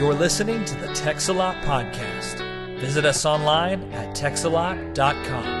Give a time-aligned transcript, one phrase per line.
[0.00, 2.40] You're listening to the Texalot Podcast.
[2.78, 5.60] Visit us online at texalot.com.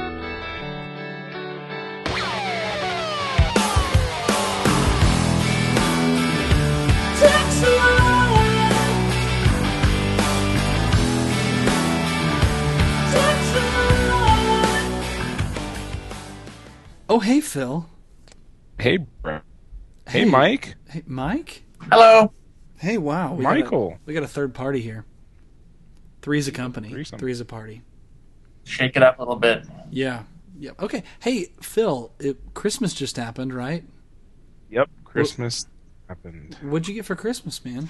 [17.10, 17.90] Oh, hey, Phil.
[18.78, 19.40] Hey, bro.
[20.08, 20.76] Hey, Mike.
[20.88, 21.64] Hey, Mike.
[21.90, 22.32] Hello.
[22.80, 23.34] Hey, wow.
[23.34, 23.98] We got a- Michael.
[24.06, 25.04] we got a third party here.
[26.22, 26.88] Three's a company.
[26.90, 27.18] Threesome.
[27.18, 27.82] Three's a party.
[28.64, 29.66] Shake it up a little bit.
[29.90, 30.22] Yeah.
[30.58, 30.82] Yep.
[30.82, 31.02] Okay.
[31.20, 32.12] Hey, Phil.
[32.18, 33.84] It, Christmas just happened, right?
[34.70, 34.88] Yep.
[35.04, 35.66] Christmas
[36.08, 36.56] happened.
[36.62, 37.88] What'd you get for Christmas, man?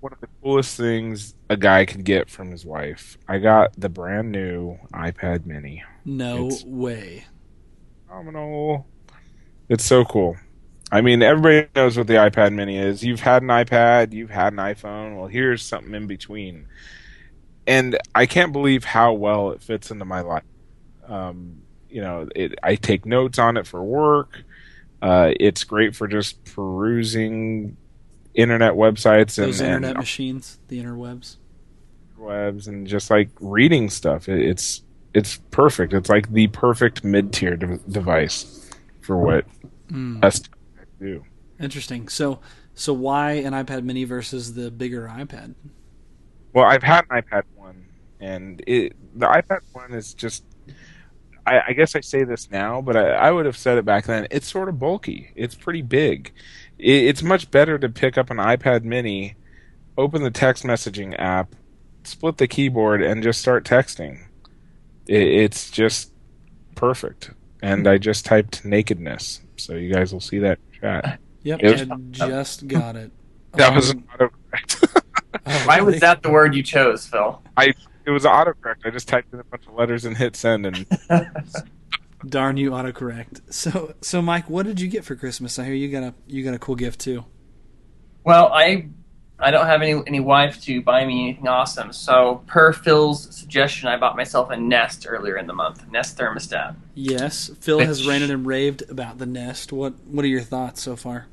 [0.00, 3.18] One of the coolest things a guy could get from his wife.
[3.26, 5.82] I got the brand new iPad Mini.
[6.04, 7.24] No It's- way.
[8.06, 8.86] Phenomenal.
[9.68, 10.36] It's so cool.
[10.92, 13.02] I mean, everybody knows what the iPad Mini is.
[13.02, 15.16] You've had an iPad, you've had an iPhone.
[15.16, 16.66] Well, here's something in between.
[17.66, 20.42] And I can't believe how well it fits into my life.
[21.08, 24.42] Um, you know, it, I take notes on it for work.
[25.00, 27.76] Uh, it's great for just perusing
[28.34, 31.36] internet websites and, internet and machines, the interwebs.
[32.18, 34.28] webs and just like reading stuff.
[34.28, 34.82] It, it's
[35.14, 35.92] it's perfect.
[35.92, 39.46] It's like the perfect mid tier de- device for what
[39.90, 40.24] Mm.
[40.24, 40.40] us
[41.02, 41.24] do.
[41.60, 42.08] Interesting.
[42.08, 42.40] So,
[42.74, 45.54] so why an iPad Mini versus the bigger iPad?
[46.52, 47.86] Well, I've had an iPad one,
[48.20, 50.44] and it the iPad one is just.
[51.44, 54.06] I, I guess I say this now, but I, I would have said it back
[54.06, 54.28] then.
[54.30, 55.32] It's sort of bulky.
[55.34, 56.32] It's pretty big.
[56.78, 59.34] It, it's much better to pick up an iPad Mini,
[59.98, 61.56] open the text messaging app,
[62.04, 64.20] split the keyboard, and just start texting.
[65.08, 66.12] It, it's just
[66.76, 67.32] perfect.
[67.60, 71.20] And I just typed nakedness, so you guys will see that in chat.
[71.42, 71.60] Yep.
[71.62, 73.10] It I just got it.
[73.54, 75.02] That was Um, autocorrect.
[75.46, 77.42] oh, Why was that the word you chose, Phil?
[77.56, 77.74] I
[78.06, 78.86] it was autocorrect.
[78.86, 80.86] I just typed in a bunch of letters and hit send, and
[82.26, 83.40] Darn you, autocorrect.
[83.52, 85.58] So, so Mike, what did you get for Christmas?
[85.58, 87.24] I hear you got a you got a cool gift too.
[88.24, 88.88] Well, I
[89.42, 91.92] I don't have any any wife to buy me anything awesome.
[91.92, 95.86] So, per Phil's suggestion, I bought myself a Nest earlier in the month.
[95.90, 96.76] Nest thermostat.
[96.94, 99.72] Yes, Phil has ranted and raved about the Nest.
[99.72, 101.26] What What are your thoughts so far?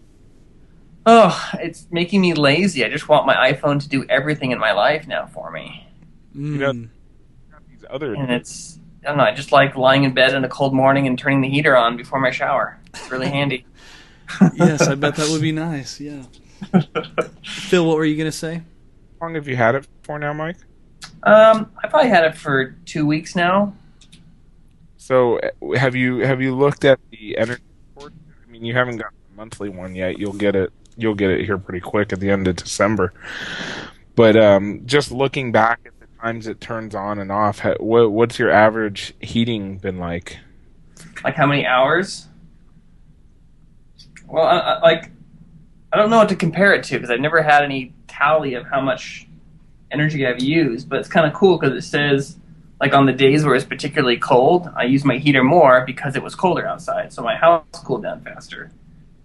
[1.05, 2.83] Oh, it's making me lazy.
[2.83, 5.87] I just want my iPhone to do everything in my life now for me.
[6.35, 6.59] Mm.
[6.59, 6.89] know-
[7.69, 9.23] these other And it's I don't know.
[9.23, 11.95] I just like lying in bed in a cold morning and turning the heater on
[11.95, 12.79] before my shower.
[12.93, 13.65] It's really handy.
[14.55, 15.99] yes, I bet that would be nice.
[15.99, 16.23] Yeah.
[17.43, 18.55] Phil, what were you gonna say?
[19.19, 20.57] How long have you had it for now, Mike?
[21.23, 23.73] Um, I probably had it for two weeks now.
[24.97, 27.61] So, uh, have you have you looked at the energy
[27.95, 28.13] report?
[28.47, 30.19] I mean, you haven't got the monthly one yet.
[30.19, 30.71] You'll get it.
[30.97, 33.13] You'll get it here pretty quick at the end of December.
[34.15, 38.37] But um, just looking back at the times it turns on and off, what, what's
[38.37, 40.37] your average heating been like?
[41.23, 42.27] Like how many hours?
[44.27, 45.11] Well, I, I, like
[45.91, 48.66] I don't know what to compare it to because I've never had any tally of
[48.66, 49.27] how much
[49.91, 50.89] energy I've used.
[50.89, 52.38] But it's kind of cool because it says
[52.79, 56.23] like on the days where it's particularly cold, I use my heater more because it
[56.23, 58.72] was colder outside, so my house cooled down faster.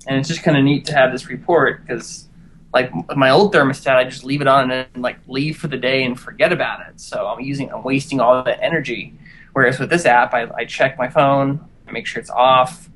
[0.07, 2.29] And it's just kind of neat to have this report because
[2.73, 6.03] like my old thermostat, I just leave it on and like leave for the day
[6.03, 7.01] and forget about it.
[7.01, 9.15] So I'm using, I'm wasting all that energy.
[9.53, 12.91] Whereas with this app, I, I check my phone, make sure it's off,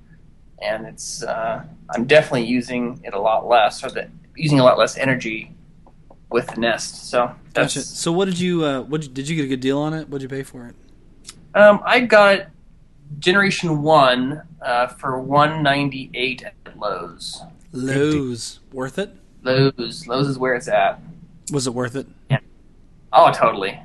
[0.61, 4.79] and it's uh, I'm definitely using it a lot less, or the, using a lot
[4.79, 5.55] less energy
[6.31, 7.11] with the Nest.
[7.11, 7.87] So that's Gotcha.
[7.87, 8.65] So, what did you?
[8.65, 10.09] Uh, what did you get a good deal on it?
[10.09, 10.75] What'd you pay for it?
[11.55, 12.49] um, I got
[13.19, 17.43] Generation One uh, for one ninety eight at Lowe's.
[17.73, 18.61] Lowe's.
[18.73, 19.15] Worth it?
[19.43, 21.01] Lowe's, Lowe's is where it's at.
[21.53, 22.07] Was it worth it?
[22.31, 22.41] Yeah.
[23.13, 23.79] Oh, totally,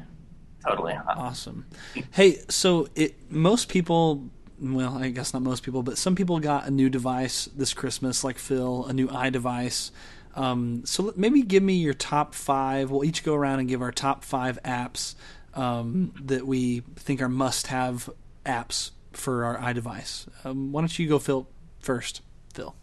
[0.68, 0.94] totally.
[1.08, 1.66] Awesome.
[2.12, 4.30] Hey, so it most people,
[4.64, 8.24] well, I guess not most people, but some people got a new device this Christmas,
[8.24, 9.92] like Phil, a new iDevice.
[10.36, 12.90] Um, so maybe give me your top five.
[12.90, 15.16] We'll each go around and give our top five apps
[15.54, 18.10] um, that we think are must-have
[18.46, 20.28] apps for our iDevice.
[20.46, 21.48] Um, why don't you go, Phil,
[21.80, 22.22] first?
[22.54, 22.76] Phil.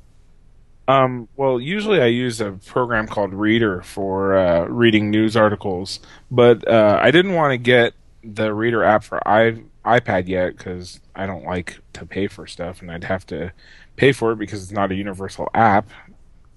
[0.87, 6.01] Um, well, usually I use a program called Reader for uh, reading news articles,
[6.31, 11.01] but uh, I didn't want to get the Reader app for i iPad yet because
[11.15, 13.53] I don't like to pay for stuff, and I'd have to
[13.97, 15.89] pay for it because it's not a universal app.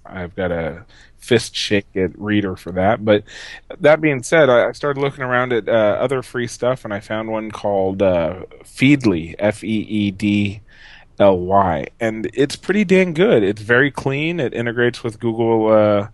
[0.06, 0.84] I've got a
[1.16, 3.04] fist shake at Reader for that.
[3.04, 3.24] But
[3.80, 7.30] that being said, I started looking around at uh, other free stuff, and I found
[7.30, 10.60] one called uh, Feedly, F E E D
[11.18, 13.42] L Y, and it's pretty dang good.
[13.42, 14.40] It's very clean.
[14.40, 16.08] It integrates with Google uh,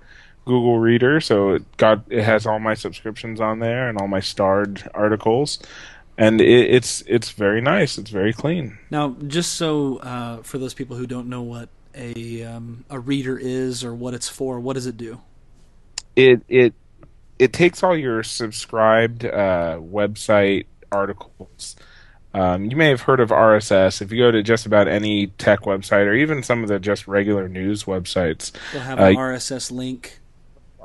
[0.44, 4.20] Google Reader, so it got it has all my subscriptions on there and all my
[4.20, 5.58] starred articles,
[6.20, 7.96] and it, it's it's very nice.
[7.96, 8.78] It's very clean.
[8.90, 13.38] Now, just so uh, for those people who don't know what a um, a reader
[13.38, 15.20] is or what it's for, what does it do?
[16.14, 16.74] It it
[17.38, 21.74] it takes all your subscribed uh, website articles.
[22.34, 24.02] Um, you may have heard of RSS.
[24.02, 27.08] If you go to just about any tech website or even some of the just
[27.08, 30.20] regular news websites, They'll have Uh, an RSS link.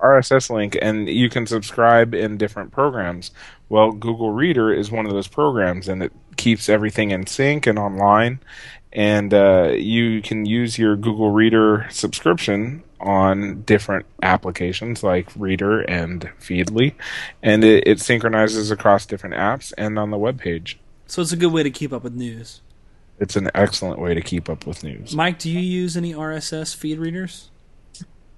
[0.02, 3.32] RSS link, and you can subscribe in different programs.
[3.70, 7.80] Well, Google Reader is one of those programs, and it keeps everything in sync and
[7.80, 8.40] online.
[8.94, 16.30] And uh, you can use your Google Reader subscription on different applications like Reader and
[16.40, 16.94] Feedly,
[17.44, 20.80] and it, it synchronizes across different apps and on the web page.
[21.08, 22.62] So it's a good way to keep up with news.
[23.20, 25.16] It's an excellent way to keep up with news.
[25.16, 27.50] Mike, do you use any RSS feed readers?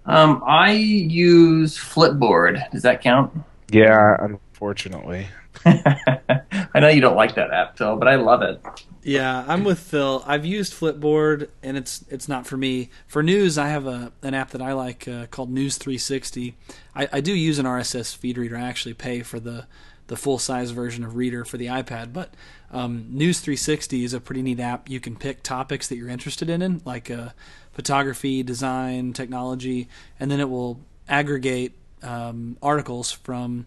[0.05, 2.71] Um, I use Flipboard.
[2.71, 3.33] Does that count?
[3.69, 4.15] Yeah,
[4.57, 5.27] unfortunately.
[5.65, 8.59] I know you don't like that app, Phil, but I love it.
[9.03, 10.23] Yeah, I'm with Phil.
[10.25, 12.89] I've used Flipboard, and it's it's not for me.
[13.05, 16.57] For news, I have a an app that I like uh, called News 360.
[16.95, 18.57] I, I do use an RSS feed reader.
[18.57, 19.67] I actually pay for the
[20.07, 22.33] the full size version of Reader for the iPad, but
[22.71, 24.89] um, News 360 is a pretty neat app.
[24.89, 27.29] You can pick topics that you're interested in, in like uh,
[27.73, 29.87] photography, design, technology,
[30.19, 31.73] and then it will aggregate
[32.03, 33.65] um, articles from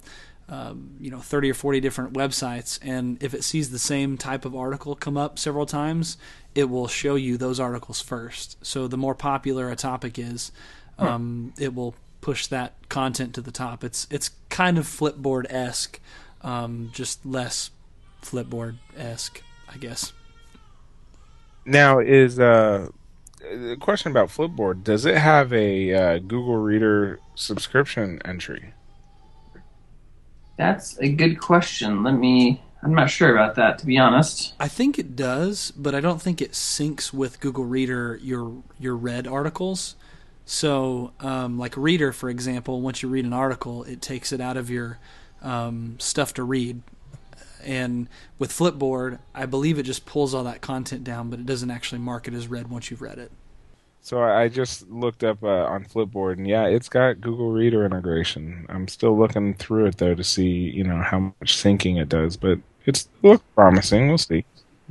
[0.50, 4.44] um, you know 30 or 40 different websites and if it sees the same type
[4.44, 6.18] of article come up several times
[6.54, 10.50] it will show you those articles first so the more popular a topic is
[10.98, 16.00] um, it will push that content to the top it's it's kind of flipboard-esque
[16.42, 17.70] um, just less
[18.22, 19.42] flipboard-esque
[19.72, 20.12] i guess
[21.64, 22.88] Now is uh
[23.40, 24.84] the question about Flipboard?
[24.84, 28.74] Does it have a uh, Google Reader subscription entry?
[30.60, 32.02] That's a good question.
[32.02, 32.62] Let me.
[32.82, 34.52] I'm not sure about that, to be honest.
[34.60, 38.94] I think it does, but I don't think it syncs with Google Reader your your
[38.94, 39.96] read articles.
[40.44, 44.58] So, um, like Reader, for example, once you read an article, it takes it out
[44.58, 44.98] of your
[45.40, 46.82] um, stuff to read.
[47.64, 48.06] And
[48.38, 52.00] with Flipboard, I believe it just pulls all that content down, but it doesn't actually
[52.00, 53.32] mark it as read once you've read it.
[54.02, 58.66] So I just looked up uh, on Flipboard, and yeah, it's got Google Reader integration.
[58.68, 62.36] I'm still looking through it though to see you know how much syncing it does,
[62.36, 64.08] but it's it looks promising.
[64.08, 64.44] We'll see.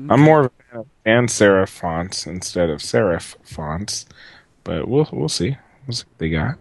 [0.10, 4.06] I'm more of a fan of sans serif fonts instead of serif fonts,
[4.64, 5.58] but we'll we'll see.
[5.88, 6.58] We'll see what they got.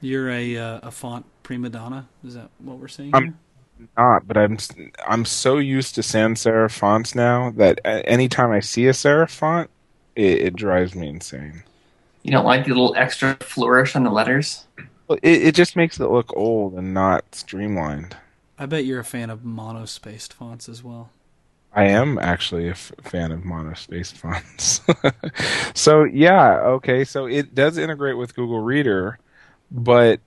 [0.00, 2.08] You're a uh, a font prima donna.
[2.24, 3.14] Is that what we're saying?
[3.14, 3.34] I'm- here?
[3.96, 4.58] not, but I'm
[5.06, 9.70] I'm so used to sans serif fonts now that anytime I see a serif font,
[10.20, 11.64] it, it drives me insane.
[12.22, 14.66] You don't like the little extra flourish on the letters?
[15.08, 18.16] Well, It, it just makes it look old and not streamlined.
[18.56, 21.10] I bet you're a fan of monospaced fonts as well.
[21.72, 24.80] I am actually a f- fan of monospaced fonts.
[25.78, 29.18] so yeah, okay, so it does integrate with Google Reader,
[29.70, 30.20] but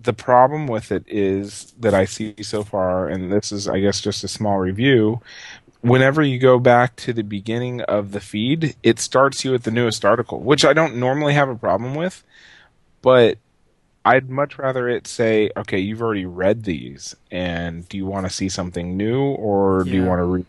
[0.00, 4.00] the problem with it is that I see so far, and this is, I guess,
[4.00, 5.20] just a small review.
[5.84, 9.70] Whenever you go back to the beginning of the feed, it starts you at the
[9.70, 12.24] newest article, which I don't normally have a problem with,
[13.02, 13.38] but
[14.02, 18.32] I'd much rather it say, okay, you've already read these, and do you want to
[18.32, 20.46] see something new, or do you want to read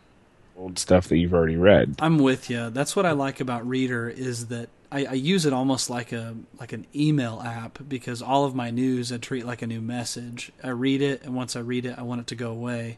[0.58, 1.96] old stuff that you've already read?
[2.00, 2.70] I'm with you.
[2.70, 6.36] That's what I like about Reader is that I, I use it almost like a
[6.60, 10.52] like an email app because all of my news I treat like a new message.
[10.64, 12.98] I read it, and once I read it, I want it to go away.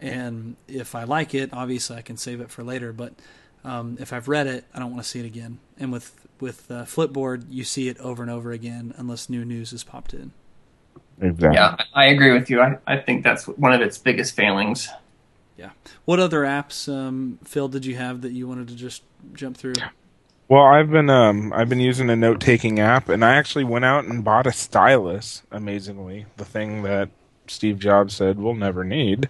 [0.00, 2.92] And if I like it, obviously I can save it for later.
[2.92, 3.14] But
[3.64, 5.58] um, if I've read it, I don't want to see it again.
[5.78, 9.72] And with with uh, Flipboard, you see it over and over again unless new news
[9.72, 10.32] is popped in.
[11.20, 11.56] Exactly.
[11.56, 12.60] Yeah, I I agree with you.
[12.60, 14.88] I, I think that's one of its biggest failings.
[15.56, 15.70] Yeah.
[16.04, 19.74] What other apps, um, Phil, did you have that you wanted to just jump through?
[20.48, 23.84] Well, I've been um I've been using a note taking app, and I actually went
[23.84, 25.42] out and bought a stylus.
[25.50, 27.08] Amazingly, the thing that
[27.50, 29.28] Steve Jobs said we'll never need,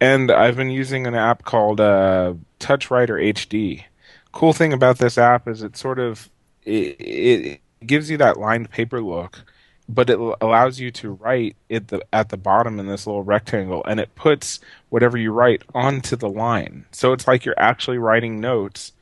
[0.00, 3.84] and I've been using an app called uh, TouchWriter HD.
[4.32, 6.28] Cool thing about this app is it sort of
[6.64, 9.44] it, it gives you that lined paper look,
[9.88, 13.84] but it allows you to write at the at the bottom in this little rectangle,
[13.86, 16.84] and it puts whatever you write onto the line.
[16.92, 18.92] So it's like you're actually writing notes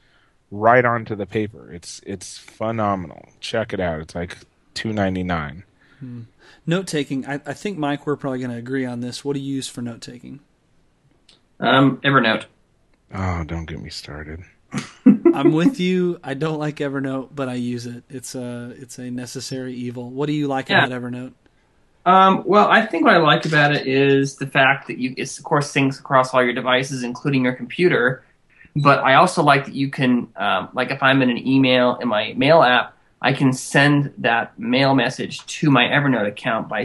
[0.50, 1.72] right onto the paper.
[1.72, 3.28] It's it's phenomenal.
[3.40, 4.00] Check it out.
[4.00, 4.38] It's like
[4.74, 5.64] two ninety nine.
[6.66, 7.26] Note taking.
[7.26, 9.24] I, I think Mike, we're probably going to agree on this.
[9.24, 10.40] What do you use for note taking?
[11.60, 12.44] Um, Evernote.
[13.14, 14.40] Oh, don't get me started.
[15.06, 16.18] I'm with you.
[16.24, 18.02] I don't like Evernote, but I use it.
[18.08, 20.10] It's a it's a necessary evil.
[20.10, 20.84] What do you like Yeah.
[20.84, 21.32] about Evernote?
[22.06, 25.38] Um, well, I think what I like about it is the fact that you, it's
[25.38, 28.24] of course syncs across all your devices, including your computer.
[28.76, 32.08] But I also like that you can, um, like if I'm in an email in
[32.08, 32.93] my mail app,
[33.24, 36.84] I can send that mail message to my Evernote account by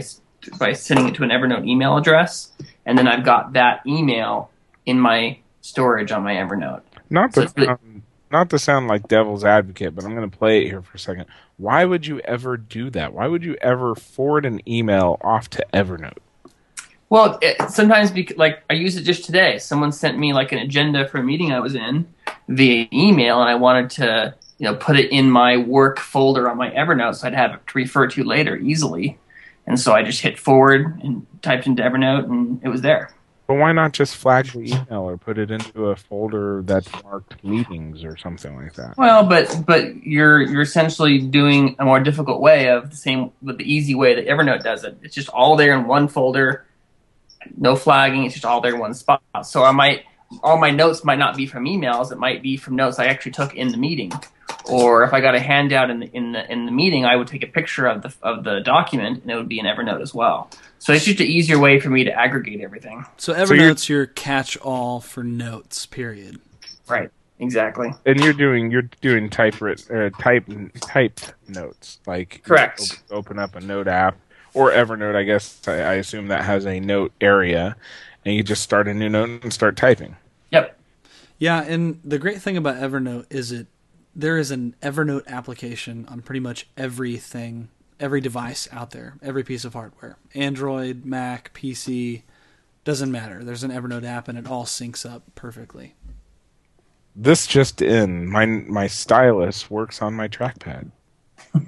[0.58, 2.52] by sending it to an Evernote email address,
[2.86, 4.50] and then I've got that email
[4.86, 6.80] in my storage on my Evernote.
[7.10, 10.62] Not to really- sound, not to sound like devil's advocate, but I'm going to play
[10.62, 11.26] it here for a second.
[11.58, 13.12] Why would you ever do that?
[13.12, 16.16] Why would you ever forward an email off to Evernote?
[17.10, 19.58] Well, it, sometimes bec- like I use it just today.
[19.58, 22.08] Someone sent me like an agenda for a meeting I was in
[22.48, 26.58] via email, and I wanted to you know put it in my work folder on
[26.58, 29.18] my Evernote so I'd have it to refer to later easily.
[29.66, 33.12] And so I just hit forward and typed into Evernote, and it was there.
[33.46, 37.42] But why not just flag the email or put it into a folder that's marked
[37.42, 38.96] meetings or something like that?
[38.96, 43.58] Well, but but you're you're essentially doing a more difficult way of the same with
[43.58, 44.98] the easy way that Evernote does it.
[45.02, 46.66] It's just all there in one folder,
[47.56, 48.24] no flagging.
[48.24, 49.22] It's just all there in one spot.
[49.42, 50.04] So I might
[50.42, 52.12] all my notes might not be from emails.
[52.12, 54.12] It might be from notes I actually took in the meeting,
[54.68, 57.28] or if I got a handout in the in the in the meeting, I would
[57.28, 60.12] take a picture of the of the document and it would be in Evernote as
[60.14, 60.50] well.
[60.78, 63.04] So it's just an easier way for me to aggregate everything.
[63.18, 65.84] So you're- Evernote's your catch-all for notes.
[65.86, 66.40] Period.
[66.88, 67.10] Right.
[67.38, 67.90] Exactly.
[68.04, 70.44] And you're doing you're doing typewritten uh, type
[70.80, 73.02] typed notes like Correct.
[73.10, 74.18] Open up a note app
[74.52, 75.16] or Evernote.
[75.16, 77.76] I guess I, I assume that has a note area,
[78.26, 80.16] and you just start a new note and start typing.
[80.50, 80.76] Yep.
[81.38, 83.66] Yeah, and the great thing about Evernote is it
[84.14, 89.64] there is an Evernote application on pretty much everything, every device out there, every piece
[89.64, 90.16] of hardware.
[90.34, 92.22] Android, Mac, PC,
[92.84, 93.44] doesn't matter.
[93.44, 95.94] There's an Evernote app and it all syncs up perfectly.
[97.16, 100.90] This just in, my my stylus works on my trackpad.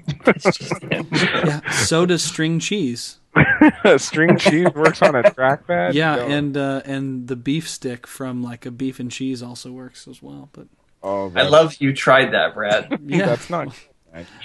[0.91, 3.19] Yeah, so does string cheese.
[3.97, 5.93] String cheese works on a trackpad.
[5.93, 6.27] Yeah, No.
[6.27, 10.21] and uh, and the beef stick from like a beef and cheese also works as
[10.21, 10.49] well.
[10.53, 10.67] But
[11.03, 12.99] oh, I love you tried that, Brad.
[13.05, 13.75] yeah, That's not.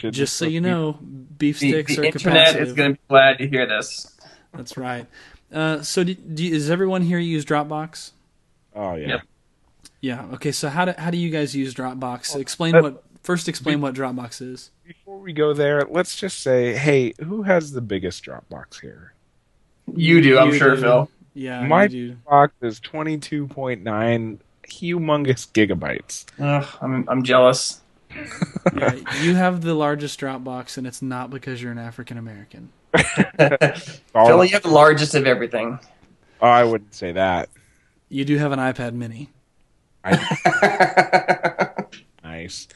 [0.02, 0.98] You just so you know,
[1.36, 2.60] beef The, sticks the are internet capacitive.
[2.60, 4.16] is going to be glad to hear this.
[4.54, 5.06] That's right.
[5.52, 8.12] Uh, so, do, do you, does everyone here use Dropbox?
[8.74, 9.08] Oh yeah.
[9.08, 9.20] Yep.
[10.00, 10.26] Yeah.
[10.34, 10.52] Okay.
[10.52, 12.36] So, how do how do you guys use Dropbox?
[12.36, 13.48] Explain uh, what first.
[13.48, 14.70] Explain what Dropbox is.
[14.86, 19.12] Before we go there, let's just say, hey, who has the biggest Dropbox here?
[19.94, 20.76] You do, I'm You sure.
[20.76, 21.10] Phil.
[21.34, 22.16] Yeah, My you do.
[22.26, 26.24] Dropbox is twenty two point nine humongous gigabytes.
[26.40, 27.80] Ugh, I'm I'm jealous.
[28.74, 32.70] Yeah, you have the largest Dropbox, and it's not because you're an African American.
[34.14, 35.78] All- you have the largest of everything.
[36.40, 37.48] oh, I wouldn't say that.
[38.08, 39.30] You do have an iPad Mini.
[42.24, 42.68] Nice.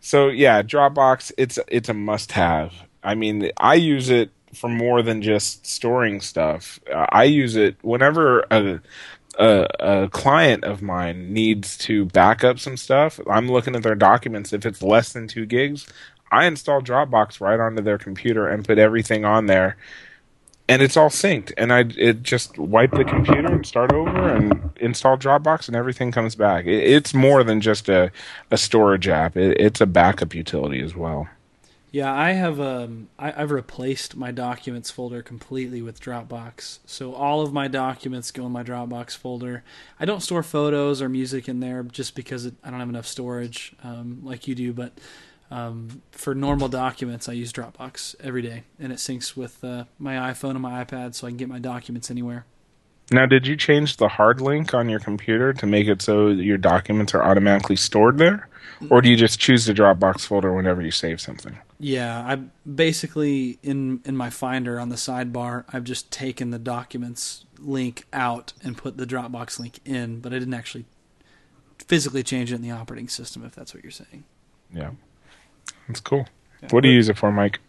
[0.00, 2.72] So yeah, Dropbox it's it's a must have.
[3.02, 6.78] I mean, I use it for more than just storing stuff.
[6.92, 8.80] Uh, I use it whenever a,
[9.38, 13.20] a a client of mine needs to back up some stuff.
[13.30, 14.52] I'm looking at their documents.
[14.52, 15.86] If it's less than two gigs,
[16.30, 19.76] I install Dropbox right onto their computer and put everything on there.
[20.70, 24.70] And it's all synced, and I it just wipe the computer and start over and
[24.76, 26.66] install Dropbox, and everything comes back.
[26.66, 28.12] It, it's more than just a,
[28.50, 31.26] a storage app; it, it's a backup utility as well.
[31.90, 36.80] Yeah, I have um I, I've replaced my documents folder completely with Dropbox.
[36.84, 39.64] So all of my documents go in my Dropbox folder.
[39.98, 43.06] I don't store photos or music in there just because it, I don't have enough
[43.06, 44.72] storage um, like you do.
[44.72, 44.98] But
[45.50, 50.14] um, for normal documents, I use Dropbox every day, and it syncs with uh, my
[50.14, 52.44] iPhone and my iPad, so I can get my documents anywhere.
[53.10, 56.58] Now, did you change the hard link on your computer to make it so your
[56.58, 58.47] documents are automatically stored there,
[58.90, 61.58] or do you just choose the Dropbox folder whenever you save something?
[61.80, 62.36] Yeah, I
[62.68, 68.52] basically in in my Finder on the sidebar, I've just taken the documents link out
[68.62, 70.86] and put the Dropbox link in, but I didn't actually
[71.78, 73.44] physically change it in the operating system.
[73.44, 74.24] If that's what you're saying.
[74.74, 74.90] Yeah,
[75.86, 76.26] that's cool.
[76.70, 77.60] What do you use it for, Mike?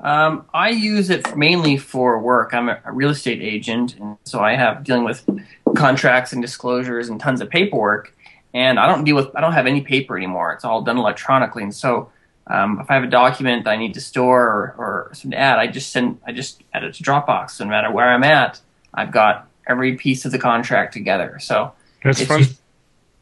[0.00, 2.54] Um, I use it mainly for work.
[2.54, 5.28] I'm a, a real estate agent, and so I have dealing with
[5.76, 8.16] contracts and disclosures and tons of paperwork.
[8.52, 10.52] And I don't deal with I don't have any paper anymore.
[10.52, 11.62] It's all done electronically.
[11.62, 12.10] And so
[12.46, 15.38] um, if I have a document that I need to store or, or something to
[15.38, 17.50] add, I just send I just add it to Dropbox.
[17.52, 18.60] So no matter where I'm at,
[18.92, 21.38] I've got every piece of the contract together.
[21.40, 22.40] So It's It's fun.
[22.40, 22.60] just-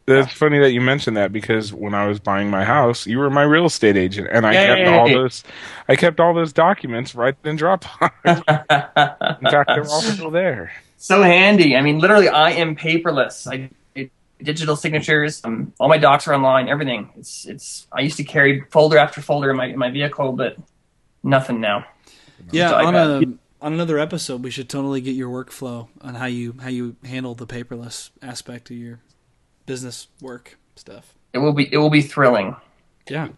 [0.06, 3.28] It's funny that you mentioned that because when I was buying my house, you were
[3.28, 5.44] my real estate agent, and I kept all those.
[5.86, 8.10] I kept all those documents right in Dropbox.
[8.24, 10.72] In fact, they're all still there.
[10.96, 11.76] so handy.
[11.76, 13.46] I mean, literally, I am paperless.
[13.46, 13.68] I-
[14.42, 15.40] digital signatures.
[15.44, 16.68] Um, all my docs are online.
[16.68, 17.10] Everything.
[17.16, 17.86] It's it's.
[17.92, 20.56] I used to carry folder after folder in my in my vehicle, but
[21.22, 21.84] nothing now.
[22.52, 26.14] Yeah, So on got- a on another episode, we should totally get your workflow on
[26.14, 29.00] how you how you handle the paperless aspect of your
[29.66, 31.14] business work stuff.
[31.32, 32.54] It will be it will be thrilling.
[33.10, 33.28] Yeah,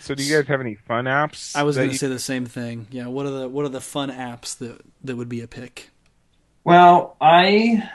[0.00, 1.54] So, do you guys have any fun apps?
[1.54, 2.86] I was going to you- say the same thing.
[2.90, 5.90] Yeah, what are the what are the fun apps that that would be a pick?
[6.64, 7.88] Well, I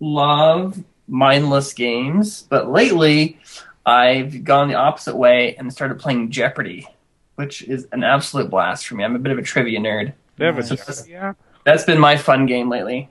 [0.00, 3.38] love mindless games, but lately
[3.84, 6.86] I've gone the opposite way and started playing Jeopardy,
[7.34, 9.04] which is an absolute blast for me.
[9.04, 10.12] I'm a bit of a trivia nerd.
[10.36, 10.70] They have a Nice.
[10.70, 11.36] Jeopardy app?
[11.64, 13.10] That's been my fun game lately.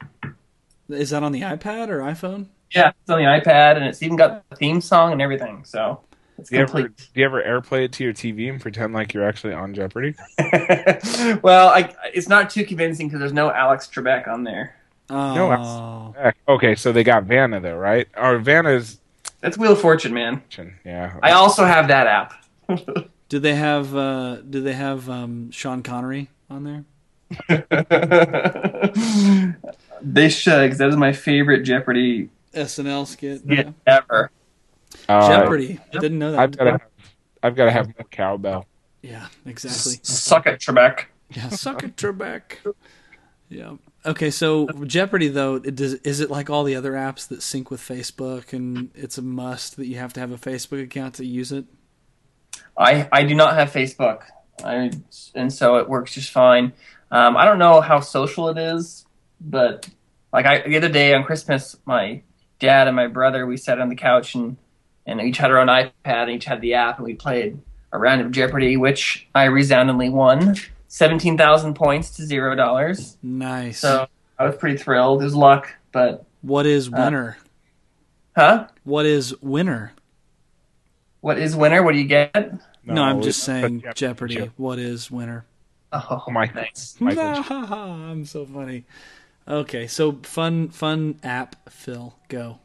[0.90, 2.48] Is that on the iPad or iPhone?
[2.74, 5.64] Yeah, it's on the iPad and it's even got the theme song and everything.
[5.66, 6.02] So
[6.50, 9.28] Do you, ever, do you ever airplay it to your TV and pretend like you're
[9.28, 10.16] actually on Jeopardy?
[11.44, 14.76] well, I, it's not too convincing because there's no Alex Trebek on there.
[15.10, 18.08] Oh, No, Heck, Okay, so they got Vanna though, right?
[18.16, 19.00] Or Vanna's,
[19.42, 20.44] That's Wheel of Fortune, man.
[20.86, 21.18] yeah.
[21.24, 22.34] I also have that app.
[23.30, 26.86] do they have uh, do they have um, Sean Connery on there?
[30.02, 33.42] they should, because that is my favorite Jeopardy SNL skit.
[33.42, 34.32] skit ever.
[35.08, 35.80] Uh, Jeopardy.
[35.94, 36.40] I didn't know that.
[36.40, 36.82] I've got to have,
[37.44, 38.66] I've got to have more cowbell.
[39.02, 40.00] Yeah, exactly.
[40.04, 41.06] Suck it, Trebek.
[41.32, 42.42] Yeah, suck it, Trebek.
[43.52, 43.78] Yeah.
[44.06, 47.70] Okay, so Jeopardy though, it does, is it like all the other apps that sync
[47.70, 51.26] with Facebook, and it's a must that you have to have a Facebook account to
[51.26, 51.66] use it?
[52.78, 54.24] I, I do not have Facebook,
[54.64, 54.92] I,
[55.36, 56.72] and so it works just fine.
[57.12, 59.06] Um, I don't know how social it is,
[59.42, 59.90] but
[60.32, 62.22] like I, the other day on Christmas, my
[62.60, 64.58] dad and my brother we sat on the couch and
[65.06, 67.60] and each had our own iPad and each had the app, and we played
[67.92, 70.56] a round of Jeopardy, which I resoundingly won,
[70.90, 73.16] seventeen thousand points to zero dollars.
[73.24, 73.80] Nice.
[73.80, 75.22] So I was pretty thrilled.
[75.22, 77.38] It was luck, but what is winner?
[78.36, 78.68] huh?
[78.84, 79.94] what is winner?
[81.22, 81.82] What is winner?
[81.84, 82.60] What do you get?
[82.86, 84.52] No, I'm just saying Jeopardy.
[84.58, 85.46] What is winner?
[85.92, 87.00] Oh, my- thanks.
[87.02, 87.24] Michael.
[87.50, 88.86] I'm so funny.
[89.48, 91.70] Okay, so fun, fun app.
[91.72, 92.60] Phil, go.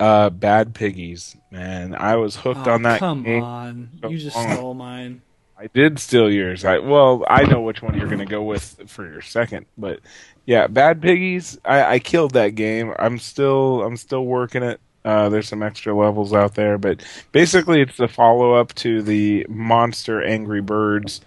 [0.00, 1.94] Uh, Bad Piggies, man.
[1.94, 3.42] I was hooked Oh, on that come game.
[3.42, 4.52] on, so you just long.
[4.52, 5.22] stole mine.
[5.60, 6.64] I did steal yours.
[6.64, 10.00] I well, I know which one you're to go with for your second, but
[10.46, 11.58] yeah, Bad Piggies.
[11.66, 12.94] I, I killed that game.
[12.98, 14.80] I'm still I'm still working it.
[15.04, 19.46] Uh, there's some extra levels out there, but basically it's the follow up to the
[19.50, 21.20] Monster Angry Birds.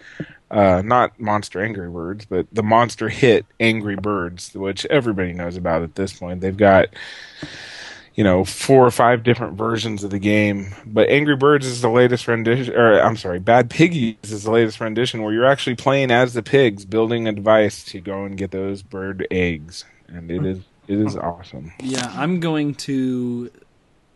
[0.50, 5.84] Uh, not Monster Angry Birds, but the monster hit Angry Birds, which everybody knows about
[5.84, 6.42] at this point.
[6.42, 6.90] They've got
[8.16, 11.90] you know four or five different versions of the game but angry birds is the
[11.90, 16.12] latest rendition or i'm sorry bad piggies is the latest rendition where you're actually playing
[16.12, 20.46] as the pigs building a device to go and get those bird eggs and it
[20.46, 23.50] is it is awesome Yeah, I'm going to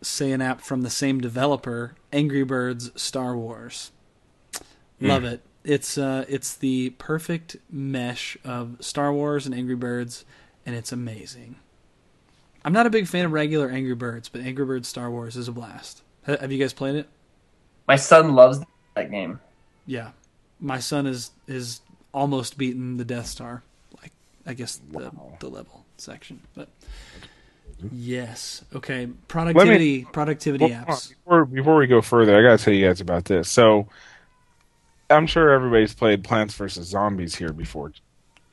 [0.02, 3.90] say an app from the same developer, Angry Birds Star Wars.
[5.00, 5.42] Love it.
[5.64, 10.26] It's uh it's the perfect mesh of Star Wars and Angry Birds
[10.66, 11.56] and it's amazing.
[12.68, 15.48] I'm not a big fan of regular Angry Birds, but Angry Birds Star Wars is
[15.48, 16.02] a blast.
[16.26, 17.08] Have you guys played it?
[17.86, 18.60] My son loves
[18.94, 19.40] that game.
[19.86, 20.10] Yeah.
[20.60, 21.80] My son is is
[22.12, 23.62] almost beaten the Death Star.
[24.02, 24.12] Like
[24.44, 25.38] I guess the Wow.
[25.40, 26.40] the level section.
[26.54, 26.68] But
[27.90, 28.62] yes.
[28.74, 29.08] Okay.
[29.28, 31.08] Productivity productivity Well, apps.
[31.24, 33.88] before, before we go further i gotta tell you guys about this so
[35.08, 37.92] i'm sure everybody's played plants vs zombies here before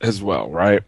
[0.00, 0.82] as well right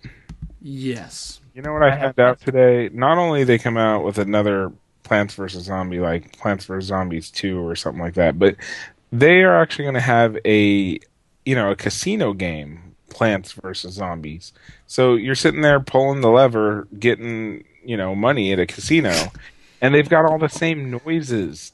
[0.60, 1.40] Yes.
[1.58, 2.88] You know what I I found out today?
[2.92, 4.70] Not only they come out with another
[5.02, 8.54] Plants vs Zombie like Plants vs Zombies 2 or something like that, but
[9.10, 11.00] they are actually going to have a
[11.44, 14.52] you know, a casino game, Plants vs Zombies.
[14.86, 19.12] So you're sitting there pulling the lever, getting, you know, money at a casino,
[19.80, 21.72] and they've got all the same noises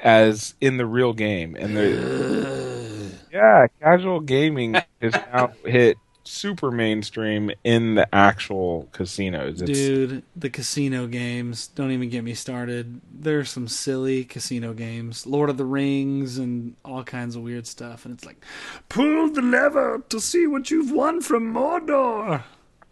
[0.00, 7.50] as in the real game and the Yeah, casual gaming is now hit super mainstream
[7.64, 9.60] in the actual casinos.
[9.60, 13.00] It's, Dude, the casino games, don't even get me started.
[13.12, 15.26] There's some silly casino games.
[15.26, 18.04] Lord of the Rings and all kinds of weird stuff.
[18.04, 18.44] And it's like,
[18.88, 22.42] pull the lever to see what you've won from Mordor.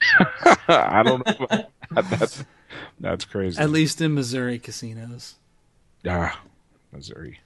[0.69, 1.47] I don't know.
[1.49, 2.11] That.
[2.11, 2.45] That's
[3.01, 3.61] that's crazy.
[3.61, 5.35] At least in Missouri casinos.
[6.07, 6.41] ah,
[6.93, 7.41] Missouri.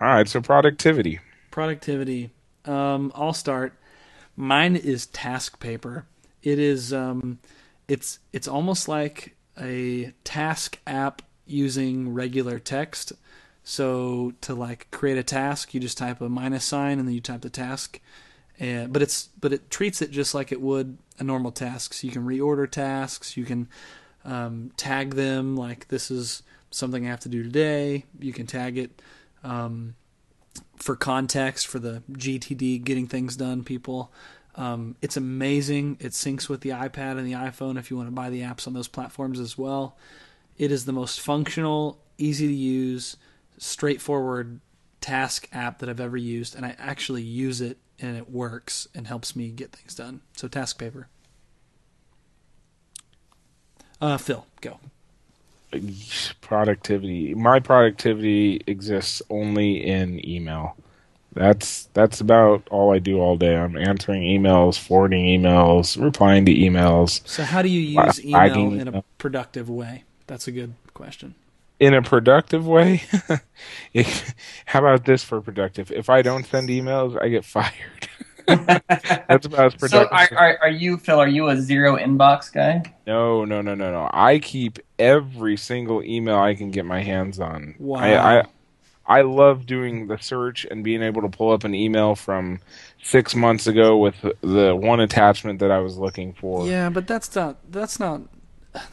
[0.00, 1.20] All right, so productivity.
[1.50, 2.30] Productivity.
[2.64, 3.72] Um, I'll start.
[4.38, 6.04] Mine is TaskPaper.
[6.44, 7.40] It is um,
[7.88, 13.12] it's it's almost like a task app using regular text.
[13.64, 17.20] So to like create a task, you just type a minus sign and then you
[17.20, 18.00] type the task.
[18.60, 21.94] And, but it's but it treats it just like it would a normal task.
[21.94, 23.36] So you can reorder tasks.
[23.36, 23.66] You can
[24.24, 28.04] um, tag them like this is something I have to do today.
[28.20, 29.02] You can tag it.
[29.42, 29.96] Um,
[30.78, 34.12] for context for the GTD getting things done people.
[34.54, 35.98] Um, it's amazing.
[36.00, 38.66] It syncs with the iPad and the iPhone if you want to buy the apps
[38.66, 39.96] on those platforms as well.
[40.56, 43.16] It is the most functional, easy to use,
[43.56, 44.60] straightforward
[45.00, 49.06] task app that I've ever used, and I actually use it and it works and
[49.06, 50.22] helps me get things done.
[50.36, 51.06] So, TaskPaper.
[54.00, 54.78] Uh, Phil, go.
[56.40, 57.34] Productivity.
[57.34, 60.76] My productivity exists only in email.
[61.32, 63.56] That's that's about all I do all day.
[63.56, 67.20] I'm answering emails, forwarding emails, replying to emails.
[67.28, 70.04] So, how do you use email in a productive way?
[70.26, 71.34] That's a good question.
[71.78, 73.02] In a productive way,
[74.66, 75.92] how about this for productive?
[75.92, 78.07] If I don't send emails, I get fired.
[79.28, 80.12] That's about as So productive.
[80.12, 81.18] are, are, are you Phil?
[81.20, 82.82] Are you a zero inbox guy?
[83.06, 84.08] No, no, no, no, no.
[84.12, 87.74] I keep every single email I can get my hands on.
[87.78, 88.00] Wow.
[88.00, 88.44] I, I
[89.10, 92.60] I love doing the search and being able to pull up an email from
[93.02, 96.66] six months ago with the one attachment that I was looking for.
[96.66, 98.22] Yeah, but that's not that's not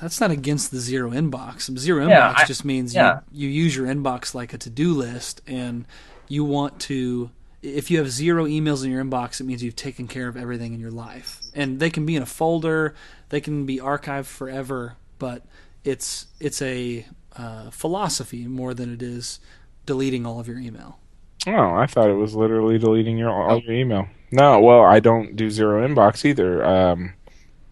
[0.02, 1.78] that's not against the zero inbox.
[1.78, 3.20] Zero Yeah, inbox I- just means yeah.
[3.32, 5.86] you, you use your inbox like a to do list, and
[6.28, 7.30] you want to.
[7.66, 10.74] If you have zero emails in your inbox, it means you've taken care of everything
[10.74, 12.94] in your life, and they can be in a folder,
[13.30, 15.44] they can be archived forever, but
[15.84, 19.40] it's it's a uh, philosophy more than it is
[19.86, 21.00] deleting all of your email.
[21.48, 24.08] Oh, I thought it was literally deleting your all your email.
[24.32, 26.66] No, well, I don't do zero inbox either.
[26.66, 27.14] Um,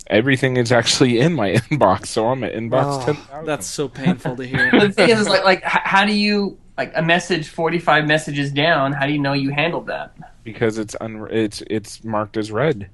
[0.08, 3.46] everything is actually in my inbox, so I'm at inbox Oh, ten thousand.
[3.46, 4.70] that's so painful to hear.
[4.80, 8.94] the thing is, is like, like, how do you like a message forty-five messages down?
[8.94, 10.16] How do you know you handled that?
[10.44, 12.90] because it's un- it's it's marked as read.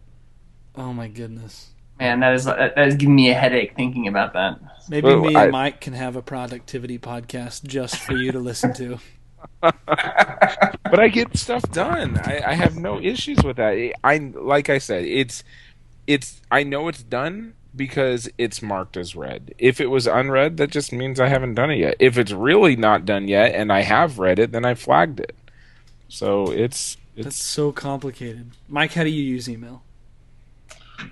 [0.75, 1.69] oh my goodness.
[1.99, 4.59] Man, that is that that is giving me a headache thinking about that.
[4.87, 8.73] Maybe Well, me and Mike can have a productivity podcast just for you to listen
[8.75, 8.99] to.
[9.61, 12.17] but I get stuff done.
[12.23, 13.93] I, I have no issues with that.
[14.03, 15.43] I like I said, it's
[16.07, 19.53] it's I know it's done because it's marked as read.
[19.58, 21.95] If it was unread, that just means I haven't done it yet.
[21.99, 25.36] If it's really not done yet and I have read it, then I flagged it.
[26.08, 28.51] So it's That's it's so complicated.
[28.67, 29.84] Mike, how do you use email?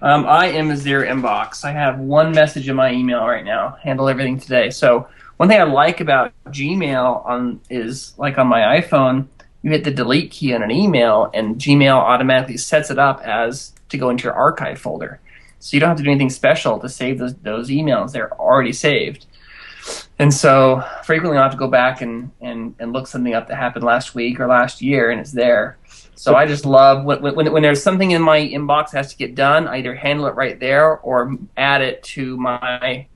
[0.02, 1.64] Um, I am a zero inbox.
[1.64, 3.78] I have one message in my email right now.
[3.82, 4.70] Handle everything today.
[4.70, 9.28] So one thing I like about Gmail on is like on my iPhone,
[9.62, 13.74] you hit the delete key on an email, and Gmail automatically sets it up as
[13.90, 15.20] to go into your archive folder.
[15.60, 18.12] So you don't have to do anything special to save those those emails.
[18.12, 19.26] They're already saved.
[20.20, 23.56] And so frequently I'll have to go back and, and, and look something up that
[23.56, 25.78] happened last week or last year, and it's there.
[26.16, 29.18] So I just love when, when, when there's something in my inbox that has to
[29.18, 33.08] get done, I either handle it right there or add it to my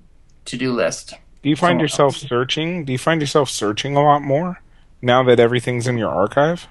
[0.46, 1.16] to do list.
[1.42, 2.22] Do you find yourself else.
[2.22, 2.86] searching?
[2.86, 4.62] Do you find yourself searching a lot more
[5.02, 6.68] now that everything's in your archive?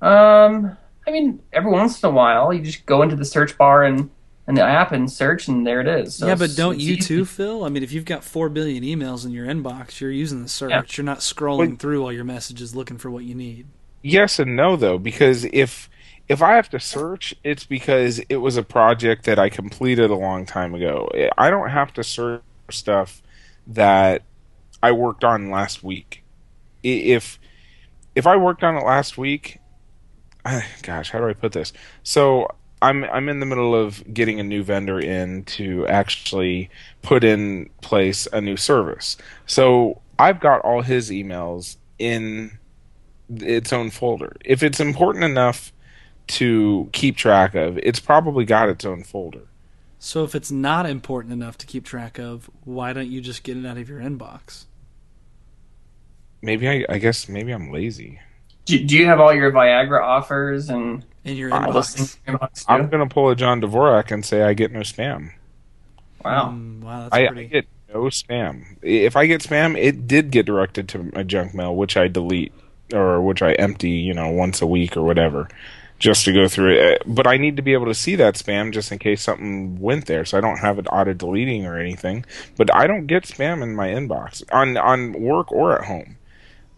[0.00, 3.82] Um, I mean, every once in a while, you just go into the search bar
[3.82, 4.10] and,
[4.48, 6.16] and the app and search, and there it is.
[6.16, 7.00] So yeah, but don't you easy.
[7.02, 7.64] too, Phil?
[7.64, 10.96] I mean, if you've got four billion emails in your inbox, you're using the search.
[10.96, 13.66] You're not scrolling Well- through all your messages looking for what you need.
[14.02, 15.90] Yes and no though, because if
[16.28, 20.14] if I have to search, it's because it was a project that I completed a
[20.14, 21.10] long time ago.
[21.36, 23.22] I don't have to search stuff
[23.66, 24.22] that
[24.82, 26.24] I worked on last week.
[26.82, 27.38] If
[28.14, 29.58] if I worked on it last week,
[30.82, 31.72] gosh, how do I put this?
[32.02, 32.48] So
[32.80, 36.70] I'm I'm in the middle of getting a new vendor in to actually
[37.02, 39.16] put in place a new service.
[39.46, 42.58] So I've got all his emails in
[43.28, 44.36] its own folder.
[44.44, 45.72] If it's important enough
[46.28, 49.46] to keep track of, it's probably got its own folder.
[49.98, 53.56] So if it's not important enough to keep track of, why don't you just get
[53.56, 54.66] it out of your inbox?
[56.40, 58.20] Maybe I, I guess maybe I'm lazy.
[58.64, 62.16] Do, do you have all your Viagra offers and In your I all those things
[62.26, 62.26] inbox.
[62.26, 65.32] in your inbox I'm gonna pull a John Dvorak and say I get no spam.
[66.24, 66.50] Wow.
[66.50, 68.76] Mm, wow, that's I, I get no spam.
[68.82, 72.52] If I get spam, it did get directed to my junk mail, which I delete
[72.92, 75.48] or which I empty, you know, once a week or whatever,
[75.98, 77.02] just to go through it.
[77.06, 80.06] But I need to be able to see that spam just in case something went
[80.06, 82.24] there, so I don't have it auto deleting or anything.
[82.56, 86.17] But I don't get spam in my inbox on on work or at home.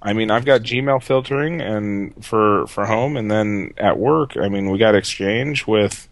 [0.03, 4.49] I mean, I've got Gmail filtering and for for home, and then at work, I
[4.49, 6.09] mean, we got Exchange with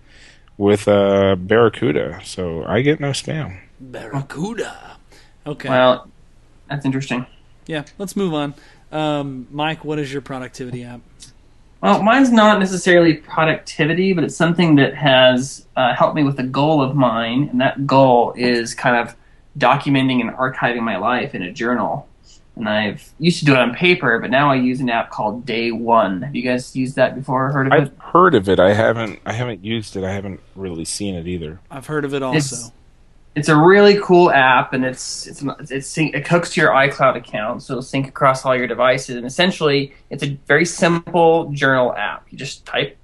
[0.58, 3.60] with uh, Barracuda, so I get no spam.
[3.80, 4.96] Barracuda.
[5.46, 5.68] Okay.
[5.68, 6.08] Well,
[6.68, 7.26] that's interesting.
[7.66, 8.54] yeah, let's move on.
[8.92, 11.00] Um, Mike, what is your productivity app?
[11.80, 16.42] Well, mine's not necessarily productivity, but it's something that has uh, helped me with a
[16.42, 19.14] goal of mine, and that goal is kind of
[19.56, 22.08] documenting and archiving my life in a journal.
[22.58, 25.46] And I've used to do it on paper, but now I use an app called
[25.46, 26.22] Day One.
[26.22, 27.46] Have you guys used that before?
[27.46, 27.76] or Heard of it?
[27.80, 28.60] I've heard of it.
[28.60, 29.20] I haven't.
[29.24, 30.04] I haven't used it.
[30.04, 31.60] I haven't really seen it either.
[31.70, 32.36] I've heard of it also.
[32.36, 32.72] It's-
[33.36, 37.14] It's a really cool app, and it's it's it's sync, it hooks to your iCloud
[37.16, 39.14] account, so it'll sync across all your devices.
[39.14, 42.26] And essentially, it's a very simple journal app.
[42.30, 42.96] You just type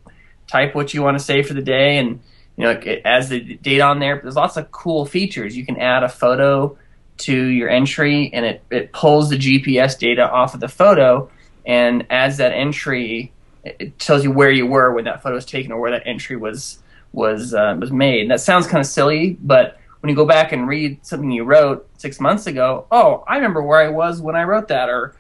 [0.49, 2.19] type what you want to say for the day, and
[2.57, 4.17] you know it adds the date on there.
[4.17, 5.57] But there's lots of cool features.
[5.57, 6.77] You can add a photo
[7.19, 11.31] to your entry, and it it pulls the GPS data off of the photo
[11.67, 13.33] and adds that entry.
[13.65, 16.37] It tells you where you were when that photo was taken, or where that entry
[16.37, 16.79] was
[17.13, 18.23] was uh, was made.
[18.23, 21.45] And that sounds kind of silly, but when you go back and read something you
[21.45, 25.17] wrote six months ago, oh, I remember where I was when I wrote that, or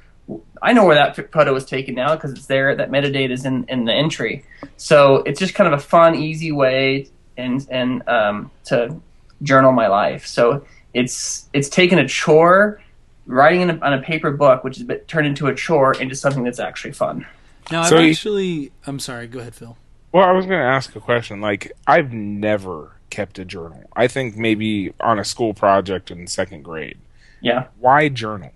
[0.60, 2.74] I know where that photo was taken now because it's there.
[2.76, 4.44] That metadata is in, in the entry.
[4.76, 9.00] So it's just kind of a fun, easy way and and um, to
[9.42, 10.26] journal my life.
[10.26, 12.80] So it's it's taken a chore,
[13.26, 16.14] writing in a, on a paper book, which has been turned into a chore, into
[16.14, 17.26] something that's actually fun.
[17.70, 18.72] Now, So I've you- actually.
[18.86, 19.26] I'm sorry.
[19.26, 19.76] Go ahead, Phil.
[20.12, 21.40] Well, I was going to ask a question.
[21.40, 23.82] Like, I've never kept a journal.
[23.96, 26.98] I think maybe on a school project in second grade.
[27.40, 27.66] Yeah.
[27.80, 28.52] Why journal?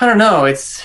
[0.00, 0.44] I don't know.
[0.44, 0.82] It's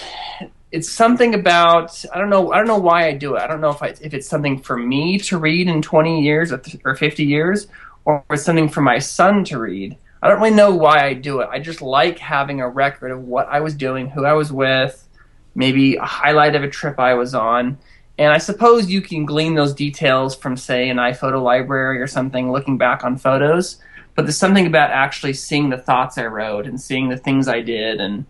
[0.72, 3.42] it's something about I don't know I don't know why I do it.
[3.42, 6.52] I don't know if I, if it's something for me to read in 20 years
[6.52, 7.68] or, th- or 50 years
[8.06, 9.98] or something for my son to read.
[10.22, 11.50] I don't really know why I do it.
[11.52, 15.08] I just like having a record of what I was doing, who I was with,
[15.56, 17.78] maybe a highlight of a trip I was on.
[18.18, 22.52] And I suppose you can glean those details from, say, an iPhoto library or something,
[22.52, 23.78] looking back on photos.
[24.16, 27.62] But there's something about actually seeing the thoughts I wrote and seeing the things I
[27.62, 28.26] did, and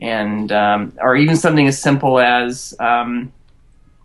[0.00, 3.30] and um, or even something as simple as, um,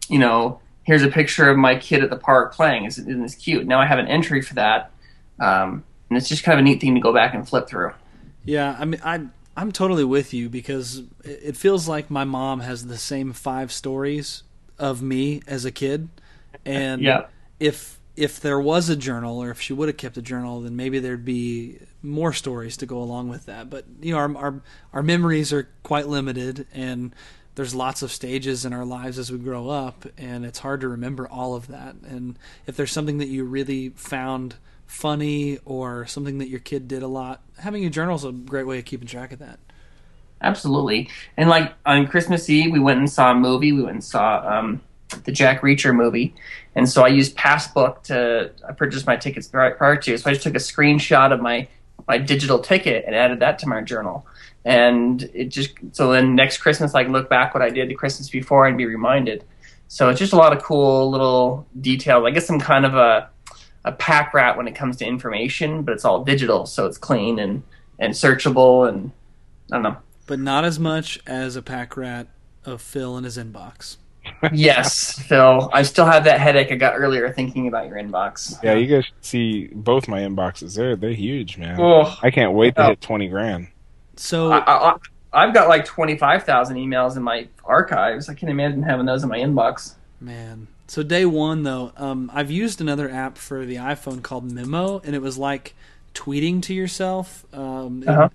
[0.09, 2.85] you know, here's a picture of my kid at the park playing.
[2.85, 3.65] Isn't this cute?
[3.65, 4.91] Now I have an entry for that,
[5.39, 7.91] um, and it's just kind of a neat thing to go back and flip through.
[8.45, 12.85] Yeah, I mean, I I'm totally with you because it feels like my mom has
[12.87, 14.43] the same five stories
[14.77, 16.09] of me as a kid,
[16.65, 17.25] and Yeah.
[17.59, 20.75] if if there was a journal or if she would have kept a journal, then
[20.75, 23.69] maybe there'd be more stories to go along with that.
[23.69, 24.61] But you know, our our,
[24.93, 27.13] our memories are quite limited, and
[27.55, 30.87] there's lots of stages in our lives as we grow up, and it's hard to
[30.87, 31.95] remember all of that.
[32.07, 34.55] And if there's something that you really found
[34.89, 38.65] funny or something that your kid did a lot, having a journal is a great
[38.65, 39.59] way of keeping track of that.
[40.41, 41.09] Absolutely.
[41.37, 43.71] And like on Christmas Eve, we went and saw a movie.
[43.71, 44.81] We went and saw um,
[45.25, 46.33] the Jack Reacher movie.
[46.75, 50.17] And so I used Passbook to I purchased my tickets prior prior to.
[50.17, 51.67] So I just took a screenshot of my
[52.07, 54.25] my digital ticket and added that to my journal.
[54.65, 57.95] And it just so then next Christmas I can look back what I did the
[57.95, 59.43] Christmas before and be reminded.
[59.87, 62.23] So it's just a lot of cool little details.
[62.25, 63.29] I guess I'm kind of a
[63.85, 67.39] a pack rat when it comes to information, but it's all digital, so it's clean
[67.39, 67.63] and
[67.99, 69.11] and searchable and
[69.71, 69.97] I don't know.
[70.27, 72.27] But not as much as a pack rat
[72.65, 73.97] of Phil in his inbox.
[74.53, 75.69] yes, Phil.
[75.73, 78.61] I still have that headache I got earlier thinking about your inbox.
[78.63, 80.75] Yeah, you guys should see both my inboxes.
[80.75, 81.77] They're they're huge, man.
[81.79, 82.87] Oh, I can't wait to Oh.
[82.89, 83.67] hit twenty grand.
[84.17, 84.59] So I,
[84.91, 84.95] I,
[85.33, 88.29] I've got like twenty five thousand emails in my archives.
[88.29, 89.95] I can't imagine having those in my inbox.
[90.19, 90.67] Man.
[90.89, 95.15] So day one though, um, I've used another app for the iPhone called Memo, and
[95.15, 95.75] it was like
[96.15, 97.45] tweeting to yourself.
[97.53, 98.29] Um, Uh-huh.